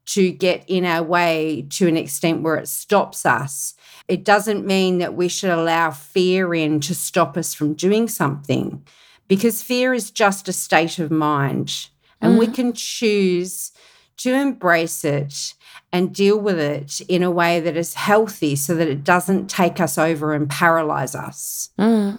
to 0.04 0.30
get 0.30 0.64
in 0.68 0.84
our 0.84 1.02
way 1.02 1.66
to 1.70 1.88
an 1.88 1.96
extent 1.96 2.42
where 2.42 2.56
it 2.56 2.68
stops 2.68 3.24
us. 3.24 3.74
It 4.08 4.24
doesn't 4.24 4.66
mean 4.66 4.98
that 4.98 5.14
we 5.14 5.28
should 5.28 5.50
allow 5.50 5.90
fear 5.90 6.54
in 6.54 6.80
to 6.80 6.94
stop 6.94 7.36
us 7.36 7.54
from 7.54 7.74
doing 7.74 8.08
something 8.08 8.84
because 9.28 9.62
fear 9.62 9.94
is 9.94 10.10
just 10.10 10.48
a 10.48 10.52
state 10.52 10.98
of 10.98 11.10
mind. 11.10 11.88
And 12.20 12.32
mm-hmm. 12.32 12.38
we 12.38 12.46
can 12.48 12.72
choose 12.72 13.72
to 14.18 14.34
embrace 14.34 15.04
it 15.04 15.54
and 15.92 16.14
deal 16.14 16.38
with 16.38 16.58
it 16.58 17.00
in 17.02 17.22
a 17.22 17.30
way 17.30 17.60
that 17.60 17.76
is 17.76 17.94
healthy 17.94 18.56
so 18.56 18.74
that 18.74 18.88
it 18.88 19.04
doesn't 19.04 19.48
take 19.48 19.80
us 19.80 19.98
over 19.98 20.32
and 20.32 20.48
paralyze 20.48 21.14
us. 21.14 21.70
Mm. 21.78 22.18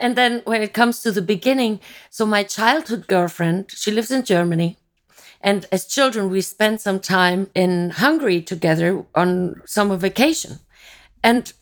And 0.00 0.16
then 0.16 0.42
when 0.44 0.62
it 0.62 0.72
comes 0.72 1.00
to 1.02 1.10
the 1.10 1.22
beginning, 1.22 1.80
so 2.10 2.24
my 2.24 2.44
childhood 2.44 3.06
girlfriend, 3.08 3.72
she 3.72 3.90
lives 3.90 4.10
in 4.10 4.24
Germany. 4.24 4.76
And 5.40 5.66
as 5.70 5.86
children, 5.86 6.30
we 6.30 6.40
spent 6.40 6.80
some 6.80 7.00
time 7.00 7.50
in 7.54 7.90
Hungary 7.90 8.42
together 8.42 9.04
on 9.14 9.62
summer 9.66 9.96
vacation. 9.96 10.58
And 11.22 11.52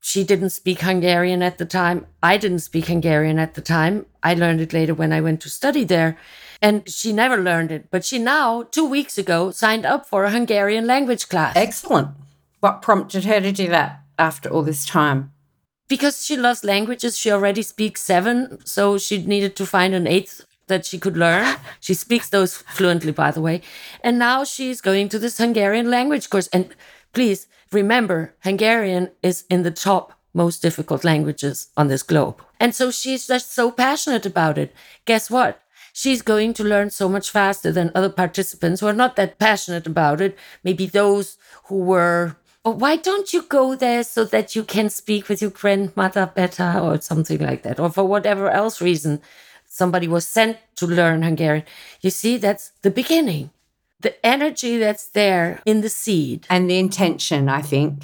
she 0.00 0.24
didn't 0.24 0.50
speak 0.50 0.80
Hungarian 0.80 1.42
at 1.42 1.58
the 1.58 1.64
time. 1.64 2.06
I 2.22 2.36
didn't 2.36 2.60
speak 2.60 2.86
Hungarian 2.86 3.38
at 3.38 3.54
the 3.54 3.60
time. 3.60 4.06
I 4.22 4.34
learned 4.34 4.60
it 4.60 4.72
later 4.72 4.94
when 4.94 5.12
I 5.12 5.20
went 5.20 5.40
to 5.42 5.50
study 5.50 5.84
there. 5.84 6.16
And 6.62 6.88
she 6.88 7.12
never 7.12 7.36
learned 7.36 7.72
it. 7.72 7.90
But 7.90 8.04
she 8.04 8.18
now, 8.18 8.62
two 8.62 8.88
weeks 8.88 9.18
ago, 9.18 9.50
signed 9.50 9.84
up 9.84 10.06
for 10.06 10.24
a 10.24 10.30
Hungarian 10.30 10.86
language 10.86 11.28
class. 11.28 11.56
Excellent. 11.56 12.08
What 12.60 12.82
prompted 12.82 13.24
her 13.24 13.40
to 13.40 13.52
do 13.52 13.68
that 13.68 14.00
after 14.18 14.48
all 14.48 14.62
this 14.62 14.86
time? 14.86 15.32
because 15.88 16.24
she 16.24 16.36
loves 16.36 16.64
languages, 16.64 17.16
she 17.16 17.30
already 17.30 17.62
speaks 17.62 18.02
seven, 18.02 18.64
so 18.64 18.98
she 18.98 19.24
needed 19.24 19.56
to 19.56 19.66
find 19.66 19.94
an 19.94 20.06
eighth 20.06 20.44
that 20.68 20.84
she 20.84 20.98
could 20.98 21.16
learn. 21.16 21.56
She 21.80 21.94
speaks 21.94 22.28
those 22.28 22.56
fluently, 22.56 23.12
by 23.12 23.30
the 23.30 23.40
way. 23.40 23.60
And 24.02 24.18
now 24.18 24.42
she's 24.42 24.80
going 24.80 25.08
to 25.10 25.18
this 25.18 25.38
Hungarian 25.38 25.90
language 25.90 26.28
course. 26.28 26.48
And 26.48 26.74
please 27.12 27.46
remember, 27.72 28.34
Hungarian 28.40 29.10
is 29.22 29.44
in 29.50 29.62
the 29.62 29.70
top 29.70 30.12
most 30.34 30.60
difficult 30.60 31.02
languages 31.02 31.68
on 31.76 31.88
this 31.88 32.02
globe. 32.02 32.42
And 32.60 32.74
so 32.74 32.90
she's 32.90 33.26
just 33.26 33.52
so 33.52 33.70
passionate 33.70 34.26
about 34.26 34.58
it. 34.58 34.74
Guess 35.06 35.30
what? 35.30 35.62
She's 35.92 36.20
going 36.20 36.52
to 36.54 36.64
learn 36.64 36.90
so 36.90 37.08
much 37.08 37.30
faster 37.30 37.72
than 37.72 37.90
other 37.94 38.10
participants 38.10 38.80
who 38.80 38.86
are 38.86 38.92
not 38.92 39.16
that 39.16 39.38
passionate 39.38 39.86
about 39.86 40.20
it. 40.20 40.36
Maybe 40.62 40.86
those 40.86 41.38
who 41.64 41.78
were 41.78 42.36
oh, 42.66 42.70
why 42.70 42.96
don't 42.96 43.32
you 43.32 43.42
go 43.42 43.76
there 43.76 44.02
so 44.02 44.24
that 44.24 44.56
you 44.56 44.64
can 44.64 44.90
speak 44.90 45.28
with 45.28 45.40
your 45.40 45.52
grandmother 45.52 46.30
better 46.34 46.80
or 46.82 47.00
something 47.00 47.38
like 47.38 47.62
that? 47.62 47.78
Or 47.78 47.88
for 47.90 48.04
whatever 48.04 48.50
else 48.50 48.82
reason, 48.82 49.22
somebody 49.66 50.08
was 50.08 50.26
sent 50.26 50.58
to 50.74 50.86
learn 50.86 51.22
Hungarian. 51.22 51.64
You 52.00 52.10
see, 52.10 52.36
that's 52.36 52.72
the 52.82 52.90
beginning. 52.90 53.50
The 54.00 54.24
energy 54.24 54.78
that's 54.78 55.06
there 55.08 55.62
in 55.64 55.80
the 55.80 55.88
seed. 55.88 56.46
And 56.50 56.68
the 56.68 56.78
intention, 56.78 57.48
I 57.48 57.62
think. 57.62 58.02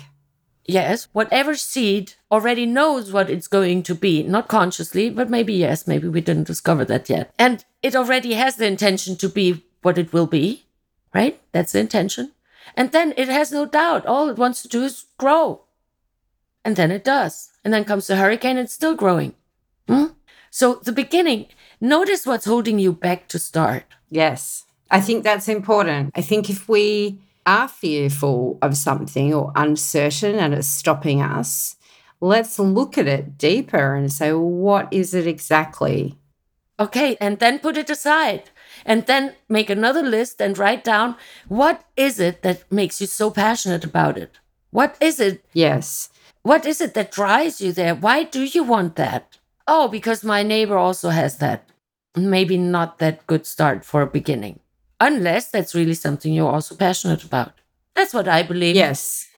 Yes, 0.65 1.09
whatever 1.13 1.55
seed 1.57 2.15
already 2.31 2.67
knows 2.67 3.13
what 3.13 3.29
it's 3.29 3.49
going 3.49 3.83
to 3.83 3.95
be, 3.95 4.23
not 4.23 4.49
consciously, 4.49 5.11
but 5.11 5.29
maybe 5.29 5.53
yes, 5.53 5.87
maybe 5.89 6.09
we 6.09 6.21
didn't 6.21 6.47
discover 6.47 6.85
that 6.85 7.11
yet. 7.11 7.35
And 7.39 7.65
it 7.83 7.97
already 7.97 8.35
has 8.35 8.57
the 8.57 8.67
intention 8.67 9.17
to 9.17 9.29
be 9.29 9.65
what 9.83 9.99
it 9.99 10.13
will 10.13 10.29
be, 10.29 10.65
right? 11.13 11.41
That's 11.51 11.73
the 11.73 11.81
intention. 11.81 12.33
And 12.77 12.93
then 12.93 13.13
it 13.17 13.29
has 13.29 13.51
no 13.51 13.67
doubt. 13.67 14.07
All 14.07 14.31
it 14.31 14.39
wants 14.39 14.63
to 14.63 14.69
do 14.69 14.85
is 14.85 15.07
grow. 15.19 15.63
And 16.65 16.77
then 16.77 16.93
it 16.93 17.03
does. 17.03 17.51
And 17.65 17.75
then 17.75 17.85
comes 17.85 18.07
the 18.07 18.17
hurricane, 18.17 18.57
it's 18.57 18.73
still 18.73 18.95
growing. 18.95 19.35
Hmm? 19.89 20.07
So 20.51 20.77
the 20.77 20.93
beginning, 20.93 21.47
notice 21.81 22.25
what's 22.25 22.45
holding 22.45 22.79
you 22.79 22.93
back 22.93 23.27
to 23.29 23.39
start. 23.39 23.85
Yes. 24.11 24.65
I 24.93 25.01
think 25.01 25.25
that's 25.25 25.49
important. 25.49 26.13
I 26.15 26.21
think 26.21 26.51
if 26.51 26.69
we 26.69 27.19
are 27.47 27.67
fearful 27.67 28.59
of 28.63 28.77
something 28.77 29.35
or 29.35 29.51
uncertain 29.57 30.37
and 30.37 30.55
it's 30.55 30.69
stopping 30.69 31.23
us, 31.23 31.77
let's 32.21 32.59
look 32.59 32.99
at 32.99 33.09
it 33.09 33.39
deeper 33.39 33.95
and 33.95 34.13
say, 34.13 34.33
well, 34.33 34.43
what 34.43 34.93
is 34.93 35.15
it 35.15 35.27
exactly? 35.27 36.19
Okay, 36.79 37.17
and 37.21 37.39
then 37.39 37.59
put 37.59 37.77
it 37.77 37.91
aside. 37.91 38.51
And 38.85 39.07
then 39.07 39.35
make 39.49 39.71
another 39.71 40.03
list 40.03 40.41
and 40.41 40.59
write 40.59 40.85
down 40.85 41.17
what 41.49 41.85
is 41.97 42.21
it 42.21 42.43
that 42.43 42.71
makes 42.71 43.01
you 43.01 43.07
so 43.07 43.31
passionate 43.31 43.85
about 43.85 44.19
it? 44.19 44.39
What 44.71 44.97
is 45.01 45.21
it? 45.21 45.45
Yes. 45.53 46.11
What 46.43 46.67
is 46.67 46.81
it 46.81 46.95
that 46.95 47.13
drives 47.13 47.61
you 47.61 47.73
there? 47.73 47.95
Why 47.95 48.25
do 48.25 48.43
you 48.45 48.65
want 48.65 48.97
that? 48.97 49.39
Oh, 49.67 49.89
because 49.89 50.25
my 50.25 50.43
neighbor 50.43 50.77
also 50.77 51.11
has 51.11 51.39
that. 51.39 51.69
Maybe 52.17 52.59
not 52.59 52.99
that 52.99 53.27
good 53.27 53.47
start 53.47 53.85
for 53.85 54.03
a 54.03 54.07
beginning, 54.07 54.59
unless 55.03 55.51
that's 55.51 55.75
really 55.75 55.95
something 55.95 56.33
you're 56.33 56.51
also 56.51 56.77
passionate 56.77 57.25
about. 57.25 57.53
That's 57.95 58.15
what 58.15 58.29
I 58.29 58.43
believe. 58.43 58.77
Yes. 58.77 59.29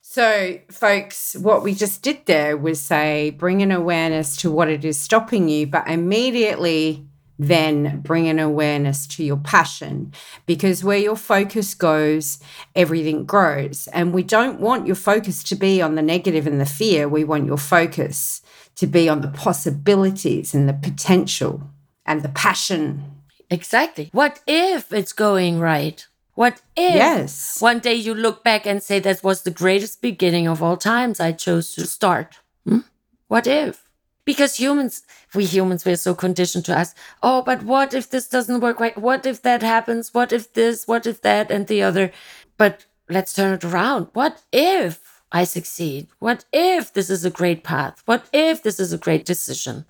So, 0.00 0.58
folks, 0.70 1.34
what 1.36 1.62
we 1.62 1.74
just 1.74 2.02
did 2.02 2.26
there 2.26 2.56
was 2.56 2.80
say 2.80 3.30
bring 3.30 3.62
an 3.62 3.72
awareness 3.72 4.36
to 4.38 4.50
what 4.50 4.68
it 4.68 4.84
is 4.84 4.98
stopping 4.98 5.48
you, 5.48 5.66
but 5.66 5.88
immediately 5.88 7.06
then 7.38 8.00
bring 8.00 8.28
an 8.28 8.38
awareness 8.38 9.06
to 9.08 9.24
your 9.24 9.36
passion 9.36 10.12
because 10.46 10.84
where 10.84 10.98
your 10.98 11.16
focus 11.16 11.74
goes, 11.74 12.38
everything 12.76 13.24
grows. 13.24 13.88
And 13.88 14.12
we 14.12 14.22
don't 14.22 14.60
want 14.60 14.86
your 14.86 14.96
focus 14.96 15.42
to 15.44 15.56
be 15.56 15.82
on 15.82 15.94
the 15.94 16.02
negative 16.02 16.46
and 16.46 16.60
the 16.60 16.66
fear. 16.66 17.08
We 17.08 17.24
want 17.24 17.46
your 17.46 17.58
focus 17.58 18.40
to 18.76 18.86
be 18.86 19.08
on 19.08 19.20
the 19.20 19.28
possibilities 19.28 20.54
and 20.54 20.68
the 20.68 20.74
potential 20.74 21.62
and 22.06 22.22
the 22.22 22.28
passion. 22.28 23.13
Exactly. 23.50 24.10
What 24.12 24.40
if 24.46 24.92
it's 24.92 25.12
going 25.12 25.58
right? 25.60 26.06
What 26.34 26.62
if 26.76 26.94
yes. 26.94 27.60
one 27.60 27.78
day 27.78 27.94
you 27.94 28.12
look 28.14 28.42
back 28.42 28.66
and 28.66 28.82
say 28.82 28.98
that 29.00 29.22
was 29.22 29.42
the 29.42 29.52
greatest 29.52 30.02
beginning 30.02 30.48
of 30.48 30.62
all 30.62 30.76
times 30.76 31.20
I 31.20 31.32
chose 31.32 31.74
to 31.74 31.86
start? 31.86 32.38
Hmm? 32.66 32.80
What 33.28 33.46
if? 33.46 33.88
Because 34.24 34.56
humans, 34.56 35.02
we 35.34 35.44
humans, 35.44 35.84
we're 35.84 35.96
so 35.96 36.14
conditioned 36.14 36.64
to 36.64 36.76
ask, 36.76 36.96
oh, 37.22 37.42
but 37.42 37.62
what 37.62 37.94
if 37.94 38.10
this 38.10 38.26
doesn't 38.26 38.60
work 38.60 38.80
right? 38.80 38.96
What 38.96 39.26
if 39.26 39.42
that 39.42 39.62
happens? 39.62 40.14
What 40.14 40.32
if 40.32 40.52
this? 40.54 40.88
What 40.88 41.06
if 41.06 41.20
that? 41.22 41.50
And 41.50 41.66
the 41.66 41.82
other. 41.82 42.10
But 42.56 42.86
let's 43.08 43.34
turn 43.34 43.52
it 43.52 43.64
around. 43.64 44.08
What 44.14 44.42
if 44.52 45.22
I 45.30 45.44
succeed? 45.44 46.08
What 46.18 46.46
if 46.52 46.92
this 46.92 47.10
is 47.10 47.24
a 47.24 47.30
great 47.30 47.62
path? 47.62 48.02
What 48.06 48.26
if 48.32 48.62
this 48.62 48.80
is 48.80 48.92
a 48.92 48.98
great 48.98 49.24
decision? 49.24 49.84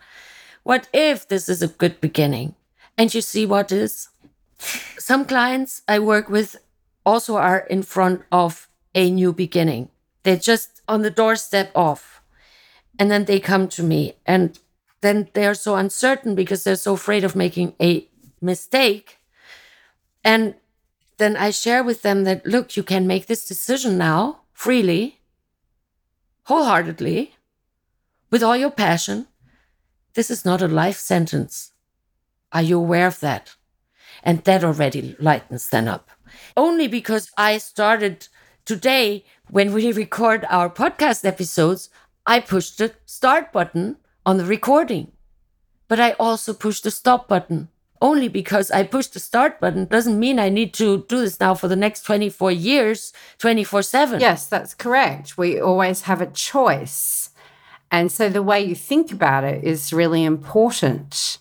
What 0.64 0.88
if 0.92 1.28
this 1.28 1.48
is 1.48 1.62
a 1.62 1.68
good 1.68 2.00
beginning? 2.00 2.54
And 2.96 3.12
you 3.12 3.20
see 3.20 3.46
what 3.46 3.72
is? 3.72 4.08
Some 4.98 5.24
clients 5.24 5.82
I 5.88 5.98
work 5.98 6.28
with 6.28 6.56
also 7.04 7.36
are 7.36 7.58
in 7.58 7.82
front 7.82 8.22
of 8.30 8.68
a 8.94 9.10
new 9.10 9.32
beginning. 9.32 9.88
They're 10.22 10.36
just 10.36 10.82
on 10.88 11.02
the 11.02 11.10
doorstep 11.10 11.70
of. 11.74 12.22
And 12.98 13.10
then 13.10 13.24
they 13.24 13.40
come 13.40 13.68
to 13.68 13.82
me 13.82 14.14
and 14.24 14.58
then 15.00 15.28
they're 15.34 15.54
so 15.54 15.76
uncertain 15.76 16.34
because 16.34 16.64
they're 16.64 16.76
so 16.76 16.94
afraid 16.94 17.24
of 17.24 17.36
making 17.36 17.74
a 17.80 18.08
mistake. 18.40 19.18
And 20.24 20.54
then 21.18 21.36
I 21.36 21.50
share 21.50 21.84
with 21.84 22.02
them 22.02 22.24
that 22.24 22.46
look, 22.46 22.76
you 22.76 22.82
can 22.82 23.06
make 23.06 23.26
this 23.26 23.46
decision 23.46 23.98
now 23.98 24.40
freely, 24.52 25.20
wholeheartedly, 26.44 27.34
with 28.30 28.42
all 28.42 28.56
your 28.56 28.70
passion. 28.70 29.26
This 30.14 30.30
is 30.30 30.44
not 30.44 30.62
a 30.62 30.68
life 30.68 30.98
sentence. 30.98 31.73
Are 32.54 32.62
you 32.62 32.78
aware 32.78 33.08
of 33.08 33.18
that? 33.20 33.56
And 34.22 34.42
that 34.44 34.64
already 34.64 35.16
lightens 35.18 35.68
them 35.68 35.88
up. 35.88 36.08
Only 36.56 36.86
because 36.86 37.30
I 37.36 37.58
started 37.58 38.28
today, 38.64 39.24
when 39.50 39.72
we 39.72 39.92
record 40.04 40.46
our 40.48 40.70
podcast 40.70 41.24
episodes, 41.24 41.90
I 42.24 42.40
pushed 42.40 42.78
the 42.78 42.94
start 43.04 43.52
button 43.52 43.96
on 44.24 44.38
the 44.38 44.44
recording. 44.44 45.10
But 45.88 46.00
I 46.00 46.12
also 46.12 46.54
pushed 46.54 46.84
the 46.84 46.90
stop 46.90 47.28
button. 47.28 47.68
Only 48.00 48.28
because 48.28 48.70
I 48.70 48.82
pushed 48.84 49.14
the 49.14 49.20
start 49.20 49.60
button 49.60 49.86
doesn't 49.86 50.18
mean 50.18 50.38
I 50.38 50.48
need 50.48 50.74
to 50.74 51.04
do 51.08 51.20
this 51.20 51.40
now 51.40 51.54
for 51.54 51.68
the 51.68 51.76
next 51.76 52.02
24 52.02 52.52
years, 52.52 53.12
24 53.38 53.82
7. 53.82 54.20
Yes, 54.20 54.46
that's 54.46 54.74
correct. 54.74 55.36
We 55.36 55.60
always 55.60 56.02
have 56.02 56.20
a 56.20 56.26
choice. 56.26 57.30
And 57.90 58.10
so 58.12 58.28
the 58.28 58.42
way 58.42 58.62
you 58.62 58.74
think 58.74 59.12
about 59.12 59.44
it 59.44 59.64
is 59.64 59.92
really 59.92 60.24
important. 60.24 61.38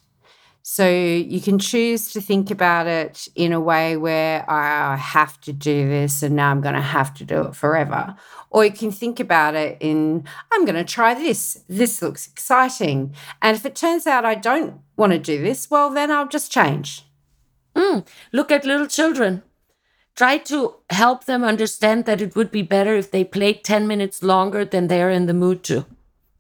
So 0.66 0.90
you 0.90 1.42
can 1.42 1.60
choose 1.60 2.14
to 2.14 2.22
think 2.22 2.50
about 2.50 2.88
it 2.88 3.28
in 3.36 3.52
a 3.52 3.60
way 3.60 3.98
where 3.98 4.50
I 4.50 4.96
have 4.96 5.40
to 5.42 5.52
do 5.52 5.90
this 5.90 6.24
and 6.24 6.38
now 6.38 6.52
I'm 6.52 6.62
going 6.62 6.74
to 6.76 6.82
have 6.82 7.14
to 7.16 7.26
do 7.26 7.42
it 7.42 7.56
forever. 7.56 8.16
Or 8.50 8.64
you 8.64 8.72
can 8.72 8.90
think 8.90 9.20
about 9.20 9.56
it 9.56 9.78
in, 9.82 10.24
I'm 10.54 10.64
going 10.64 10.78
to 10.78 10.86
try 10.86 11.16
this. 11.16 11.62
This 11.68 12.02
looks 12.02 12.28
exciting. 12.28 13.14
And 13.42 13.58
if 13.58 13.66
it 13.66 13.76
turns 13.76 14.08
out 14.08 14.24
I 14.24 14.36
don't 14.36 14.80
want 14.96 15.12
to 15.12 15.20
do 15.20 15.44
this, 15.44 15.70
well, 15.70 15.90
then 15.90 16.10
I'll 16.10 16.30
just 16.30 16.50
change. 16.50 17.06
Mm, 17.76 18.08
look 18.32 18.50
at 18.50 18.64
little 18.64 18.88
children. 18.88 19.44
Try 20.16 20.38
to 20.38 20.76
help 20.92 21.26
them 21.26 21.44
understand 21.44 22.06
that 22.06 22.22
it 22.22 22.38
would 22.38 22.52
be 22.52 22.62
better 22.62 22.96
if 22.96 23.12
they 23.12 23.26
played 23.26 23.66
10 23.66 23.86
minutes 23.86 24.24
longer 24.24 24.64
than 24.64 24.88
they're 24.88 25.10
in 25.10 25.26
the 25.26 25.34
mood 25.34 25.62
to. 25.66 25.86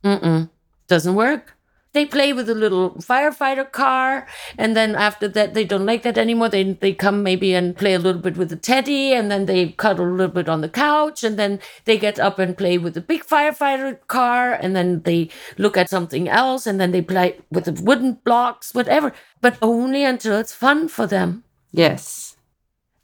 Mm-mm. 0.01 0.49
Doesn't 0.87 1.15
work 1.15 1.52
they 1.93 2.05
play 2.05 2.33
with 2.33 2.49
a 2.49 2.55
little 2.55 2.91
firefighter 2.95 3.71
car 3.71 4.27
and 4.57 4.75
then 4.75 4.95
after 4.95 5.27
that 5.27 5.53
they 5.53 5.63
don't 5.63 5.85
like 5.85 6.01
that 6.03 6.17
anymore. 6.17 6.49
They 6.49 6.73
they 6.73 6.93
come 6.93 7.21
maybe 7.23 7.53
and 7.53 7.77
play 7.77 7.93
a 7.93 7.99
little 7.99 8.21
bit 8.21 8.35
with 8.35 8.49
the 8.49 8.55
teddy 8.55 9.13
and 9.13 9.29
then 9.29 9.45
they 9.45 9.69
cuddle 9.69 10.07
a 10.07 10.11
little 10.11 10.33
bit 10.33 10.49
on 10.49 10.61
the 10.61 10.69
couch 10.69 11.23
and 11.23 11.37
then 11.37 11.59
they 11.85 11.97
get 11.97 12.19
up 12.19 12.39
and 12.39 12.57
play 12.57 12.77
with 12.77 12.95
the 12.95 13.01
big 13.01 13.23
firefighter 13.23 13.99
car 14.07 14.53
and 14.53 14.75
then 14.75 15.01
they 15.03 15.29
look 15.57 15.77
at 15.77 15.89
something 15.89 16.27
else 16.27 16.65
and 16.65 16.79
then 16.79 16.91
they 16.91 17.01
play 17.01 17.37
with 17.51 17.65
the 17.65 17.83
wooden 17.83 18.13
blocks 18.25 18.73
whatever. 18.73 19.13
But 19.39 19.57
only 19.61 20.03
until 20.03 20.37
it's 20.37 20.53
fun 20.53 20.87
for 20.87 21.05
them. 21.05 21.43
Yes. 21.71 22.37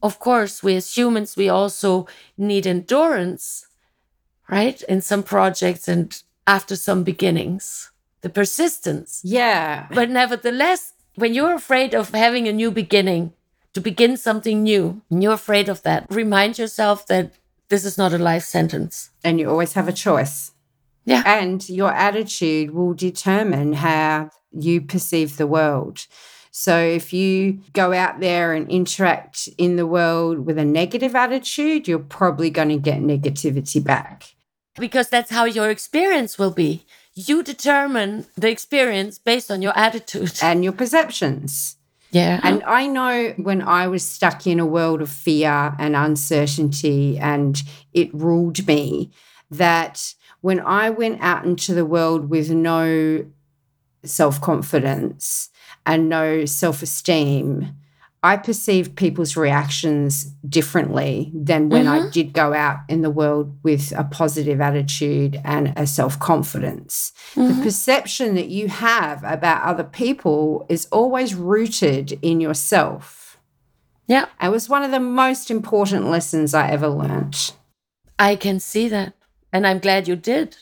Of 0.01 0.19
course 0.19 0.63
we 0.63 0.75
as 0.75 0.97
humans 0.97 1.37
we 1.37 1.47
also 1.47 2.07
need 2.37 2.65
endurance 2.65 3.67
right 4.49 4.81
in 4.83 5.01
some 5.01 5.21
projects 5.21 5.87
and 5.87 6.23
after 6.47 6.75
some 6.75 7.03
beginnings 7.03 7.88
the 8.21 8.29
persistence. 8.29 9.21
Yeah. 9.23 9.87
But 9.93 10.09
nevertheless, 10.09 10.93
when 11.15 11.33
you're 11.33 11.55
afraid 11.55 11.93
of 11.93 12.09
having 12.09 12.47
a 12.47 12.53
new 12.53 12.71
beginning, 12.71 13.33
to 13.73 13.81
begin 13.81 14.17
something 14.17 14.63
new, 14.63 15.01
and 15.09 15.21
you're 15.21 15.33
afraid 15.33 15.69
of 15.69 15.83
that, 15.83 16.07
remind 16.09 16.57
yourself 16.57 17.05
that 17.07 17.33
this 17.69 17.85
is 17.85 17.97
not 17.97 18.13
a 18.13 18.17
life 18.17 18.43
sentence. 18.43 19.11
And 19.23 19.39
you 19.39 19.49
always 19.49 19.73
have 19.73 19.87
a 19.87 19.93
choice. 19.93 20.51
Yeah. 21.05 21.23
And 21.25 21.67
your 21.69 21.93
attitude 21.93 22.71
will 22.71 22.93
determine 22.93 23.73
how 23.73 24.31
you 24.51 24.81
perceive 24.81 25.37
the 25.37 25.47
world. 25.47 26.05
So 26.51 26.77
if 26.79 27.13
you 27.13 27.61
go 27.73 27.93
out 27.93 28.19
there 28.19 28.53
and 28.53 28.69
interact 28.69 29.47
in 29.57 29.75
the 29.75 29.87
world 29.87 30.45
with 30.45 30.57
a 30.57 30.65
negative 30.65 31.15
attitude, 31.15 31.87
you're 31.87 31.99
probably 31.99 32.49
going 32.49 32.69
to 32.69 32.77
get 32.77 32.99
negativity 32.99 33.83
back. 33.83 34.33
Because 34.75 35.09
that's 35.09 35.31
how 35.31 35.45
your 35.45 35.69
experience 35.69 36.39
will 36.39 36.51
be 36.51 36.85
you 37.27 37.43
determine 37.43 38.25
the 38.37 38.49
experience 38.49 39.19
based 39.19 39.51
on 39.51 39.61
your 39.61 39.77
attitude 39.77 40.39
and 40.41 40.63
your 40.63 40.73
perceptions. 40.73 41.75
Yeah. 42.11 42.39
And 42.41 42.63
I 42.63 42.87
know 42.87 43.33
when 43.37 43.61
I 43.61 43.87
was 43.87 44.03
stuck 44.03 44.47
in 44.47 44.59
a 44.59 44.65
world 44.65 45.01
of 45.01 45.09
fear 45.09 45.75
and 45.77 45.95
uncertainty 45.95 47.19
and 47.19 47.61
it 47.93 48.13
ruled 48.13 48.65
me, 48.65 49.11
that 49.51 50.13
when 50.41 50.59
I 50.61 50.89
went 50.89 51.21
out 51.21 51.45
into 51.45 51.73
the 51.73 51.85
world 51.85 52.29
with 52.29 52.49
no 52.49 53.25
self 54.03 54.39
confidence 54.39 55.49
and 55.85 56.09
no 56.09 56.45
self 56.45 56.81
esteem, 56.81 57.75
I 58.21 58.35
perceived 58.35 58.97
people's 58.97 59.37
reactions 59.37 60.25
differently 60.47 61.31
than 61.33 61.69
when 61.69 61.85
mm-hmm. 61.85 62.07
I 62.07 62.09
did 62.09 62.33
go 62.33 62.53
out 62.53 62.79
in 62.89 63.01
the 63.01 63.09
world 63.09 63.57
with 63.63 63.93
a 63.95 64.03
positive 64.03 64.59
attitude 64.59 65.39
and 65.45 65.73
a 65.77 65.87
self 65.87 66.19
confidence. 66.19 67.13
Mm-hmm. 67.35 67.47
The 67.47 67.63
perception 67.63 68.35
that 68.35 68.49
you 68.49 68.67
have 68.67 69.23
about 69.23 69.63
other 69.63 69.85
people 69.85 70.65
is 70.67 70.87
always 70.91 71.33
rooted 71.33 72.19
in 72.21 72.41
yourself. 72.41 73.39
Yeah. 74.07 74.25
It 74.41 74.49
was 74.49 74.67
one 74.67 74.83
of 74.83 74.91
the 74.91 74.99
most 74.99 75.49
important 75.49 76.07
lessons 76.07 76.53
I 76.53 76.71
ever 76.71 76.89
learned. 76.89 77.53
I 78.17 78.35
can 78.35 78.59
see 78.59 78.89
that. 78.89 79.13
And 79.53 79.65
I'm 79.65 79.79
glad 79.79 80.07
you 80.07 80.17
did. 80.17 80.57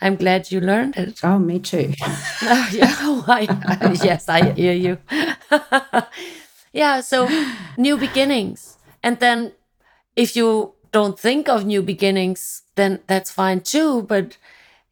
I'm 0.00 0.16
glad 0.16 0.50
you 0.50 0.60
learned 0.60 0.96
it. 0.96 1.20
Oh, 1.22 1.38
me 1.38 1.58
too. 1.58 1.92
oh, 2.02 2.68
yeah. 2.72 2.94
Oh, 3.08 3.24
I, 3.28 3.98
yes, 4.02 4.28
I 4.28 4.52
hear 4.52 4.72
you. 4.72 4.98
Yeah, 6.76 7.00
so 7.00 7.28
new 7.78 7.96
beginnings. 7.96 8.78
And 9.02 9.18
then 9.20 9.52
if 10.16 10.36
you 10.36 10.74
don't 10.92 11.18
think 11.18 11.48
of 11.48 11.64
new 11.66 11.82
beginnings, 11.82 12.62
then 12.76 13.00
that's 13.08 13.30
fine 13.30 13.60
too. 13.60 14.02
But 14.02 14.36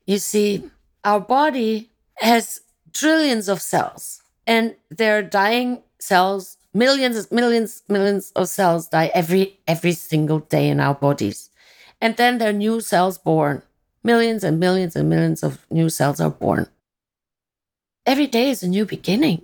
you 0.07 0.19
see, 0.19 0.65
our 1.05 1.21
body 1.21 1.91
has 2.17 2.63
trillions 2.95 3.49
of 3.49 3.61
cells 3.63 4.23
and 4.47 4.77
they're 4.91 5.23
dying 5.23 5.83
cells, 6.01 6.57
millions, 6.73 7.31
millions, 7.31 7.83
millions 7.89 8.33
of 8.37 8.49
cells 8.49 8.89
die 8.89 9.11
every 9.15 9.59
every 9.69 9.93
single 9.93 10.41
day 10.41 10.69
in 10.69 10.81
our 10.81 10.95
bodies. 10.95 11.51
And 12.01 12.17
then 12.17 12.39
there 12.39 12.51
are 12.51 12.61
new 12.67 12.81
cells 12.81 13.19
born. 13.19 13.63
millions 14.05 14.45
and 14.45 14.61
millions 14.61 14.97
and 14.97 15.09
millions 15.11 15.43
of 15.43 15.53
new 15.71 15.91
cells 15.91 16.21
are 16.21 16.31
born. 16.31 16.69
Every 18.07 18.27
day 18.27 18.51
is 18.51 18.63
a 18.63 18.69
new 18.69 18.87
beginning. 18.87 19.43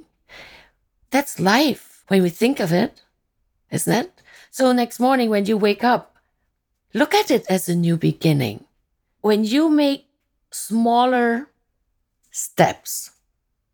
That's 1.11 1.40
life 1.40 1.89
when 2.11 2.25
we 2.25 2.29
think 2.29 2.59
of 2.59 2.73
it, 2.73 3.03
isn't 3.70 3.92
it? 3.92 4.11
So 4.51 4.73
next 4.73 4.99
morning 4.99 5.31
when 5.31 5.46
you 5.46 5.57
wake 5.57 5.85
up, 5.85 6.16
look 6.92 7.14
at 7.14 7.31
it 7.31 7.46
as 7.49 7.68
a 7.68 7.77
new 7.77 7.96
beginning. 7.96 8.64
When 9.20 9.44
you 9.44 9.70
make 9.70 10.07
smaller 10.51 11.51
steps 12.33 13.12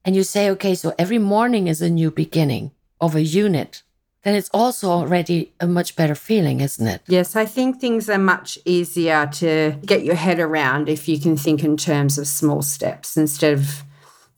and 0.05 0.15
you 0.15 0.23
say, 0.23 0.51
okay, 0.51 0.75
so 0.75 0.93
every 0.99 1.17
morning 1.19 1.67
is 1.67 1.81
a 1.81 1.89
new 1.89 2.11
beginning 2.11 2.73
of 3.01 3.15
a 3.15 3.23
unit, 3.23 3.83
then 4.23 4.35
it's 4.35 4.51
also 4.53 4.91
already 4.91 5.55
a 5.59 5.67
much 5.67 5.97
better 5.97 6.15
feeling, 6.15 6.61
isn't 6.61 6.87
it? 6.87 7.01
Yes, 7.09 7.37
I 7.37 7.47
think 7.47 7.81
things 7.81 8.11
are 8.11 8.19
much 8.19 8.59
easier 8.67 9.31
to 9.35 9.77
get 9.87 10.05
your 10.05 10.15
head 10.15 10.41
around 10.41 10.91
if 10.91 11.09
you 11.09 11.19
can 11.19 11.39
think 11.39 11.65
in 11.65 11.79
terms 11.79 12.19
of 12.19 12.29
small 12.29 12.61
steps 12.61 13.17
instead 13.17 13.55
of 13.55 13.83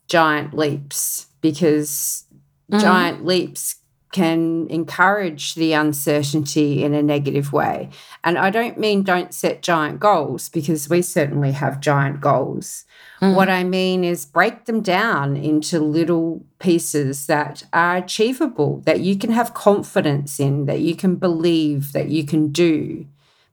giant 0.07 0.53
leaps, 0.53 1.27
because 1.41 2.23
mm-hmm. 2.71 2.79
giant 2.79 3.25
leaps 3.25 3.75
can 4.11 4.67
encourage 4.69 5.53
the 5.53 5.73
uncertainty 5.73 6.83
in 6.83 6.93
a 6.93 7.03
negative 7.03 7.53
way. 7.53 7.89
And 8.23 8.37
I 8.37 8.49
don't 8.49 8.77
mean 8.77 9.03
don't 9.03 9.33
set 9.33 9.61
giant 9.61 9.99
goals 9.99 10.49
because 10.49 10.89
we 10.89 11.01
certainly 11.01 11.51
have 11.51 11.79
giant 11.79 12.19
goals. 12.19 12.85
Mm. 13.21 13.35
What 13.35 13.49
I 13.49 13.63
mean 13.63 14.03
is 14.03 14.25
break 14.25 14.65
them 14.65 14.81
down 14.81 15.37
into 15.37 15.79
little 15.79 16.43
pieces 16.57 17.27
that 17.27 17.63
are 17.71 17.97
achievable, 17.97 18.81
that 18.85 19.01
you 19.01 19.15
can 19.15 19.31
have 19.31 19.53
confidence 19.53 20.39
in, 20.39 20.65
that 20.65 20.79
you 20.79 20.95
can 20.95 21.15
believe, 21.15 21.91
that 21.91 22.09
you 22.09 22.25
can 22.25 22.51
do. 22.51 23.05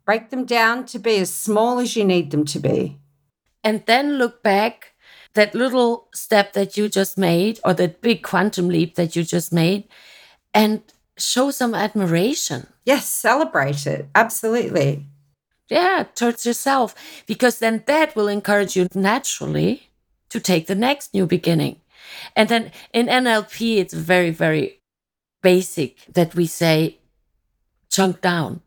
Break 0.06 0.30
them 0.30 0.44
down 0.44 0.86
to 0.86 0.98
be 0.98 1.16
as 1.16 1.30
small 1.30 1.80
as 1.80 1.96
you 1.96 2.04
need 2.04 2.30
them 2.30 2.44
to 2.46 2.58
be. 2.58 2.98
And 3.62 3.84
then 3.86 4.18
look 4.18 4.42
back 4.42 4.94
that 5.34 5.54
little 5.54 6.08
step 6.14 6.54
that 6.54 6.76
you 6.76 6.88
just 6.88 7.18
made 7.18 7.60
or 7.64 7.74
that 7.74 8.00
big 8.00 8.22
quantum 8.22 8.68
leap 8.68 8.94
that 8.94 9.14
you 9.14 9.22
just 9.22 9.52
made 9.52 9.84
and 10.56 10.82
show 11.18 11.50
some 11.50 11.74
admiration. 11.74 12.66
Yes, 12.84 13.06
celebrate 13.06 13.86
it. 13.86 14.08
Absolutely. 14.14 15.04
Yeah, 15.68 16.04
towards 16.14 16.46
yourself, 16.46 16.94
because 17.26 17.58
then 17.58 17.82
that 17.86 18.16
will 18.16 18.28
encourage 18.28 18.76
you 18.76 18.88
naturally 18.94 19.90
to 20.30 20.40
take 20.40 20.66
the 20.66 20.74
next 20.74 21.12
new 21.12 21.26
beginning. 21.26 21.80
And 22.34 22.48
then 22.48 22.72
in 22.92 23.06
NLP, 23.06 23.78
it's 23.78 23.92
very, 23.92 24.30
very 24.30 24.80
basic 25.42 25.98
that 26.12 26.34
we 26.34 26.46
say, 26.46 26.98
chunk 27.90 28.20
down, 28.20 28.62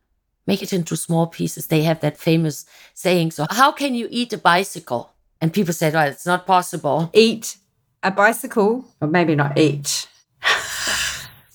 make 0.46 0.62
it 0.62 0.74
into 0.74 0.96
small 0.96 1.28
pieces. 1.28 1.68
They 1.68 1.84
have 1.84 2.02
that 2.02 2.18
famous 2.18 2.66
saying. 2.94 3.32
So, 3.32 3.48
how 3.50 3.72
can 3.72 3.96
you 3.96 4.08
eat 4.12 4.34
a 4.34 4.38
bicycle? 4.38 5.14
And 5.42 5.54
people 5.54 5.74
said, 5.74 5.94
well, 5.94 6.08
it's 6.08 6.26
not 6.26 6.46
possible. 6.46 7.10
Eat 7.14 7.58
a 8.04 8.12
bicycle, 8.12 8.86
or 9.02 9.08
maybe 9.08 9.36
not 9.36 9.58
eat 9.58 10.08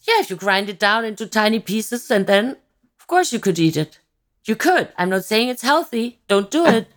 yeah, 0.07 0.21
if 0.21 0.31
you 0.31 0.37
grind 0.37 0.69
it 0.69 0.79
down 0.79 1.05
into 1.05 1.27
tiny 1.27 1.61
pieces 1.61 2.11
and 2.11 2.27
then, 2.27 2.57
of 3.01 3.07
course, 3.07 3.33
you 3.33 3.40
could 3.40 3.59
eat 3.59 3.77
it. 3.77 3.99
You 4.45 4.55
could. 4.55 4.93
I'm 4.99 5.09
not 5.09 5.25
saying 5.25 5.49
it's 5.49 5.62
healthy. 5.62 6.21
Don't 6.29 6.51
do 6.51 6.67
it, 6.67 6.88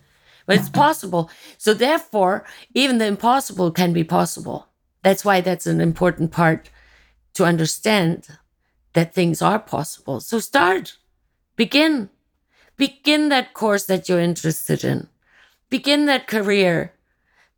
but 0.46 0.58
it's 0.58 0.68
possible. 0.68 1.30
So, 1.56 1.72
therefore, 1.72 2.44
even 2.74 2.98
the 2.98 3.06
impossible 3.06 3.70
can 3.70 3.94
be 3.94 4.04
possible. 4.04 4.68
That's 5.02 5.24
why 5.24 5.40
that's 5.40 5.66
an 5.66 5.80
important 5.80 6.30
part 6.30 6.70
to 7.34 7.44
understand 7.44 8.28
that 8.92 9.14
things 9.14 9.40
are 9.40 9.58
possible. 9.58 10.20
So, 10.20 10.38
start, 10.38 10.98
begin, 11.56 12.10
begin 12.76 13.30
that 13.30 13.54
course 13.54 13.86
that 13.86 14.08
you're 14.08 14.20
interested 14.20 14.84
in, 14.84 15.08
begin 15.70 16.04
that 16.06 16.26
career, 16.26 16.92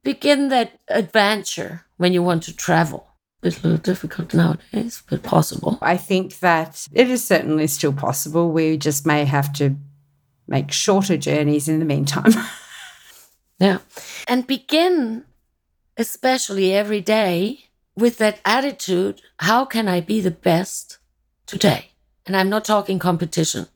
begin 0.05 0.49
that 0.51 0.79
adventure 0.87 1.87
when 1.97 2.13
you 2.13 2.23
want 2.23 2.45
to 2.45 2.55
travel 2.55 3.10
it's 3.43 3.61
a 3.61 3.63
little 3.63 3.79
difficult 3.79 4.35
nowadays, 4.35 5.03
but 5.09 5.23
possible. 5.23 5.79
I 5.81 5.97
think 5.97 6.41
that 6.41 6.87
it 6.93 7.09
is 7.09 7.25
certainly 7.25 7.67
still 7.67 7.93
possible. 7.93 8.51
We 8.51 8.77
just 8.77 9.07
may 9.07 9.25
have 9.25 9.53
to 9.55 9.77
make 10.47 10.73
shorter 10.73 11.17
journeys 11.17 11.69
in 11.69 11.79
the 11.79 11.85
meantime. 11.85 12.33
yeah. 13.59 13.79
And 14.29 14.47
begin, 14.47 15.25
especially 15.97 16.75
every 16.75 17.01
day, 17.01 17.71
with 17.97 18.19
that 18.19 18.41
attitude 18.45 19.21
how 19.41 19.65
can 19.65 19.89
I 19.89 20.01
be 20.01 20.21
the 20.21 20.31
best 20.31 20.99
today? 21.47 21.93
And 22.27 22.37
I'm 22.37 22.51
not 22.51 22.65
talking 22.65 22.99
competition. 22.99 23.69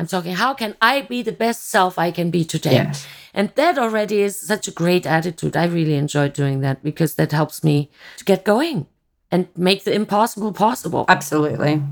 I'm 0.00 0.06
talking, 0.06 0.34
how 0.34 0.54
can 0.54 0.76
I 0.80 1.02
be 1.02 1.22
the 1.22 1.30
best 1.30 1.68
self 1.68 1.98
I 1.98 2.10
can 2.10 2.30
be 2.30 2.42
today? 2.42 2.72
Yes. 2.72 3.06
And 3.34 3.52
that 3.54 3.78
already 3.78 4.22
is 4.22 4.40
such 4.40 4.66
a 4.66 4.72
great 4.72 5.06
attitude. 5.06 5.56
I 5.56 5.66
really 5.66 5.94
enjoy 5.94 6.30
doing 6.30 6.60
that 6.60 6.82
because 6.82 7.16
that 7.16 7.32
helps 7.32 7.62
me 7.62 7.90
to 8.16 8.24
get 8.24 8.42
going 8.42 8.86
and 9.30 9.48
make 9.56 9.84
the 9.84 9.92
impossible 9.92 10.52
possible. 10.52 11.04
Absolutely. 11.06 11.82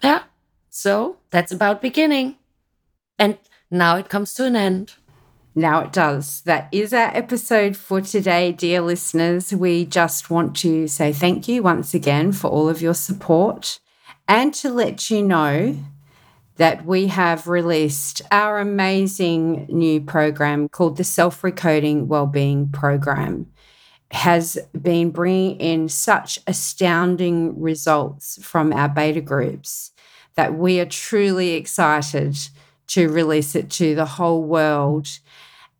Yeah. 0.00 0.22
So 0.70 1.16
that's 1.30 1.50
about 1.50 1.82
beginning. 1.82 2.36
And 3.18 3.36
now 3.68 3.96
it 3.96 4.08
comes 4.08 4.32
to 4.34 4.46
an 4.46 4.54
end. 4.54 4.94
Now 5.56 5.80
it 5.80 5.92
does. 5.92 6.42
That 6.42 6.68
is 6.70 6.92
our 6.92 7.14
episode 7.16 7.76
for 7.76 8.00
today, 8.00 8.52
dear 8.52 8.80
listeners. 8.80 9.52
We 9.52 9.84
just 9.84 10.30
want 10.30 10.54
to 10.58 10.86
say 10.86 11.12
thank 11.12 11.48
you 11.48 11.64
once 11.64 11.94
again 11.94 12.30
for 12.30 12.48
all 12.48 12.68
of 12.68 12.80
your 12.80 12.94
support 12.94 13.80
and 14.28 14.54
to 14.54 14.70
let 14.70 15.10
you 15.10 15.24
know 15.24 15.76
that 16.60 16.84
we 16.84 17.06
have 17.06 17.48
released 17.48 18.20
our 18.30 18.58
amazing 18.58 19.64
new 19.70 19.98
program 19.98 20.68
called 20.68 20.98
the 20.98 21.04
Self 21.04 21.40
Recoding 21.40 22.06
Wellbeing 22.06 22.68
Program. 22.68 23.50
Has 24.10 24.58
been 24.78 25.10
bringing 25.10 25.58
in 25.58 25.88
such 25.88 26.38
astounding 26.46 27.58
results 27.58 28.44
from 28.44 28.74
our 28.74 28.90
beta 28.90 29.22
groups 29.22 29.92
that 30.34 30.52
we 30.52 30.78
are 30.80 30.84
truly 30.84 31.52
excited 31.52 32.36
to 32.88 33.08
release 33.08 33.54
it 33.54 33.70
to 33.70 33.94
the 33.94 34.04
whole 34.04 34.42
world 34.42 35.08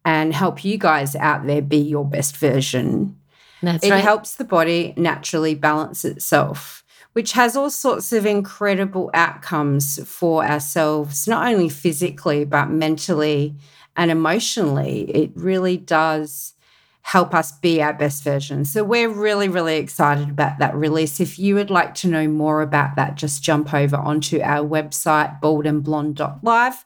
and 0.06 0.32
help 0.32 0.64
you 0.64 0.78
guys 0.78 1.14
out 1.14 1.46
there 1.46 1.60
be 1.60 1.76
your 1.76 2.06
best 2.06 2.38
version. 2.38 3.18
That's 3.62 3.84
it 3.84 3.90
right. 3.90 4.02
helps 4.02 4.36
the 4.36 4.44
body 4.44 4.94
naturally 4.96 5.54
balance 5.54 6.06
itself 6.06 6.79
which 7.12 7.32
has 7.32 7.56
all 7.56 7.70
sorts 7.70 8.12
of 8.12 8.24
incredible 8.26 9.10
outcomes 9.14 9.98
for 10.08 10.44
ourselves, 10.44 11.26
not 11.26 11.46
only 11.46 11.68
physically, 11.68 12.44
but 12.44 12.70
mentally 12.70 13.56
and 13.96 14.10
emotionally. 14.10 15.10
It 15.10 15.32
really 15.34 15.76
does 15.76 16.54
help 17.02 17.34
us 17.34 17.50
be 17.50 17.82
our 17.82 17.92
best 17.92 18.22
version. 18.22 18.64
So 18.64 18.84
we're 18.84 19.08
really, 19.08 19.48
really 19.48 19.78
excited 19.78 20.30
about 20.30 20.58
that 20.58 20.74
release. 20.74 21.18
If 21.18 21.38
you 21.38 21.56
would 21.56 21.70
like 21.70 21.94
to 21.96 22.08
know 22.08 22.28
more 22.28 22.62
about 22.62 22.94
that, 22.96 23.16
just 23.16 23.42
jump 23.42 23.74
over 23.74 23.96
onto 23.96 24.40
our 24.40 24.64
website, 24.66 25.40
baldandblonde.live, 25.40 26.84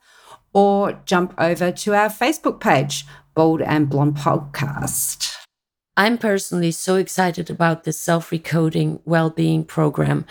or 0.55 1.01
jump 1.05 1.35
over 1.37 1.71
to 1.73 1.95
our 1.95 2.09
Facebook 2.09 2.61
page, 2.61 3.05
Bald 3.35 3.61
and 3.61 3.91
Blonde 3.91 4.17
Podcast. 4.17 5.44
I'm 5.97 6.19
personally 6.19 6.73
so 6.73 6.97
excited 6.97 7.51
about 7.51 7.85
this 7.85 7.99
self 7.99 8.31
recoding 8.31 9.01
well 9.05 9.31
being 9.31 9.65
program 9.65 10.27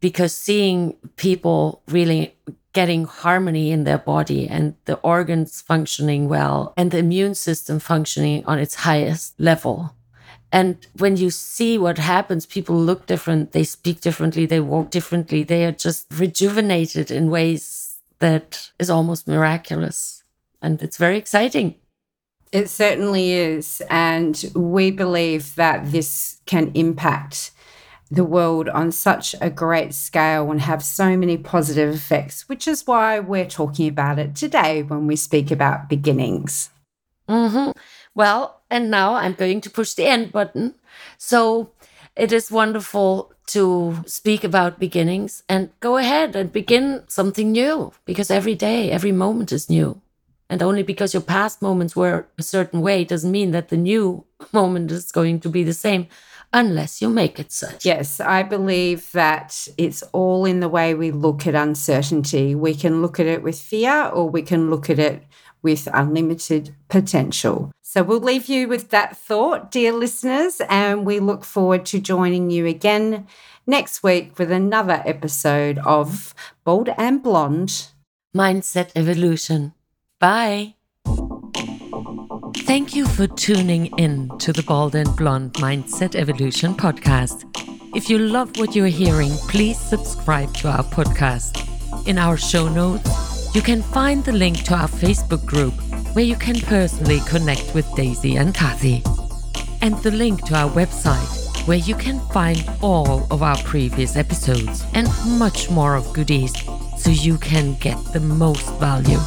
because 0.00 0.34
seeing 0.34 0.96
people 1.16 1.82
really 1.86 2.34
getting 2.72 3.04
harmony 3.04 3.70
in 3.70 3.84
their 3.84 3.98
body 3.98 4.48
and 4.48 4.74
the 4.86 4.96
organs 4.96 5.60
functioning 5.60 6.28
well 6.28 6.72
and 6.76 6.90
the 6.90 6.98
immune 6.98 7.34
system 7.34 7.78
functioning 7.78 8.44
on 8.46 8.58
its 8.58 8.76
highest 8.76 9.38
level. 9.38 9.94
And 10.50 10.86
when 10.98 11.16
you 11.16 11.30
see 11.30 11.78
what 11.78 11.98
happens, 11.98 12.44
people 12.44 12.76
look 12.76 13.06
different, 13.06 13.52
they 13.52 13.64
speak 13.64 14.00
differently, 14.00 14.46
they 14.46 14.60
walk 14.60 14.90
differently, 14.90 15.42
they 15.44 15.64
are 15.64 15.72
just 15.72 16.06
rejuvenated 16.12 17.10
in 17.10 17.30
ways 17.30 17.96
that 18.18 18.70
is 18.78 18.90
almost 18.90 19.28
miraculous. 19.28 20.24
And 20.60 20.82
it's 20.82 20.98
very 20.98 21.16
exciting. 21.16 21.76
It 22.52 22.68
certainly 22.68 23.32
is. 23.32 23.82
And 23.90 24.52
we 24.54 24.90
believe 24.90 25.54
that 25.56 25.90
this 25.90 26.40
can 26.46 26.70
impact 26.74 27.50
the 28.10 28.24
world 28.24 28.68
on 28.68 28.92
such 28.92 29.34
a 29.40 29.48
great 29.48 29.94
scale 29.94 30.50
and 30.50 30.60
have 30.60 30.84
so 30.84 31.16
many 31.16 31.38
positive 31.38 31.94
effects, 31.94 32.46
which 32.46 32.68
is 32.68 32.86
why 32.86 33.18
we're 33.18 33.46
talking 33.46 33.88
about 33.88 34.18
it 34.18 34.36
today 34.36 34.82
when 34.82 35.06
we 35.06 35.16
speak 35.16 35.50
about 35.50 35.88
beginnings. 35.88 36.68
Mm-hmm. 37.26 37.70
Well, 38.14 38.60
and 38.70 38.90
now 38.90 39.14
I'm 39.14 39.32
going 39.32 39.62
to 39.62 39.70
push 39.70 39.94
the 39.94 40.06
end 40.06 40.30
button. 40.30 40.74
So 41.16 41.70
it 42.14 42.32
is 42.32 42.50
wonderful 42.50 43.32
to 43.46 44.02
speak 44.06 44.44
about 44.44 44.78
beginnings 44.78 45.42
and 45.48 45.70
go 45.80 45.96
ahead 45.96 46.36
and 46.36 46.52
begin 46.52 47.04
something 47.08 47.52
new 47.52 47.92
because 48.04 48.30
every 48.30 48.54
day, 48.54 48.90
every 48.90 49.12
moment 49.12 49.52
is 49.52 49.70
new. 49.70 50.02
And 50.52 50.62
only 50.62 50.82
because 50.82 51.14
your 51.14 51.22
past 51.22 51.62
moments 51.62 51.96
were 51.96 52.26
a 52.36 52.42
certain 52.42 52.82
way 52.82 53.04
doesn't 53.04 53.32
mean 53.32 53.52
that 53.52 53.70
the 53.70 53.76
new 53.78 54.26
moment 54.52 54.90
is 54.90 55.10
going 55.10 55.40
to 55.40 55.48
be 55.48 55.64
the 55.64 55.72
same 55.72 56.08
unless 56.52 57.00
you 57.00 57.08
make 57.08 57.40
it 57.40 57.50
such. 57.50 57.86
Yes, 57.86 58.20
I 58.20 58.42
believe 58.42 59.10
that 59.12 59.66
it's 59.78 60.02
all 60.12 60.44
in 60.44 60.60
the 60.60 60.68
way 60.68 60.92
we 60.92 61.10
look 61.10 61.46
at 61.46 61.54
uncertainty. 61.54 62.54
We 62.54 62.74
can 62.74 63.00
look 63.00 63.18
at 63.18 63.24
it 63.24 63.42
with 63.42 63.58
fear 63.58 64.08
or 64.08 64.28
we 64.28 64.42
can 64.42 64.68
look 64.68 64.90
at 64.90 64.98
it 64.98 65.24
with 65.62 65.88
unlimited 65.90 66.76
potential. 66.90 67.72
So 67.80 68.02
we'll 68.02 68.20
leave 68.20 68.46
you 68.46 68.68
with 68.68 68.90
that 68.90 69.16
thought, 69.16 69.70
dear 69.70 69.94
listeners, 69.94 70.60
and 70.68 71.06
we 71.06 71.18
look 71.18 71.44
forward 71.44 71.86
to 71.86 71.98
joining 71.98 72.50
you 72.50 72.66
again 72.66 73.26
next 73.66 74.02
week 74.02 74.38
with 74.38 74.52
another 74.52 75.02
episode 75.06 75.78
of 75.78 76.34
Bald 76.62 76.90
and 76.98 77.22
Blonde 77.22 77.86
Mindset 78.36 78.90
Evolution. 78.94 79.72
Bye. 80.22 80.76
Thank 82.58 82.94
you 82.94 83.06
for 83.06 83.26
tuning 83.26 83.86
in 83.98 84.30
to 84.38 84.52
the 84.52 84.62
Bald 84.62 84.94
and 84.94 85.16
Blonde 85.16 85.54
Mindset 85.54 86.14
Evolution 86.14 86.74
podcast. 86.74 87.42
If 87.96 88.08
you 88.08 88.18
love 88.18 88.56
what 88.56 88.76
you're 88.76 88.86
hearing, 88.86 89.32
please 89.48 89.76
subscribe 89.76 90.54
to 90.58 90.68
our 90.70 90.84
podcast. 90.84 91.66
In 92.06 92.18
our 92.18 92.36
show 92.36 92.68
notes, 92.68 93.52
you 93.52 93.62
can 93.62 93.82
find 93.82 94.24
the 94.24 94.30
link 94.30 94.62
to 94.62 94.74
our 94.74 94.86
Facebook 94.86 95.44
group 95.44 95.74
where 96.14 96.24
you 96.24 96.36
can 96.36 96.60
personally 96.60 97.18
connect 97.26 97.74
with 97.74 97.92
Daisy 97.96 98.36
and 98.36 98.54
Kathy, 98.54 99.02
and 99.80 99.98
the 100.04 100.12
link 100.12 100.44
to 100.44 100.54
our 100.54 100.70
website 100.70 101.66
where 101.66 101.78
you 101.78 101.96
can 101.96 102.20
find 102.28 102.64
all 102.80 103.26
of 103.32 103.42
our 103.42 103.56
previous 103.64 104.14
episodes 104.14 104.84
and 104.94 105.08
much 105.26 105.68
more 105.68 105.96
of 105.96 106.12
goodies 106.12 106.54
so 106.96 107.10
you 107.10 107.38
can 107.38 107.74
get 107.80 107.96
the 108.12 108.20
most 108.20 108.72
value. 108.78 109.18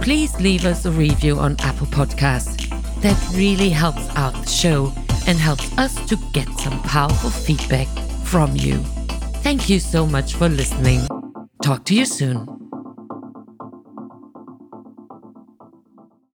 Please 0.00 0.38
leave 0.40 0.64
us 0.64 0.84
a 0.84 0.90
review 0.92 1.38
on 1.38 1.56
Apple 1.60 1.86
Podcasts. 1.86 2.68
That 3.02 3.18
really 3.34 3.70
helps 3.70 4.08
out 4.16 4.34
the 4.34 4.48
show 4.48 4.92
and 5.26 5.38
helps 5.38 5.76
us 5.78 5.94
to 6.08 6.16
get 6.32 6.48
some 6.58 6.80
powerful 6.82 7.30
feedback 7.30 7.88
from 8.24 8.54
you. 8.56 8.78
Thank 9.42 9.68
you 9.68 9.78
so 9.80 10.06
much 10.06 10.34
for 10.34 10.48
listening. 10.48 11.06
Talk 11.62 11.84
to 11.86 11.94
you 11.94 12.04
soon. 12.04 12.65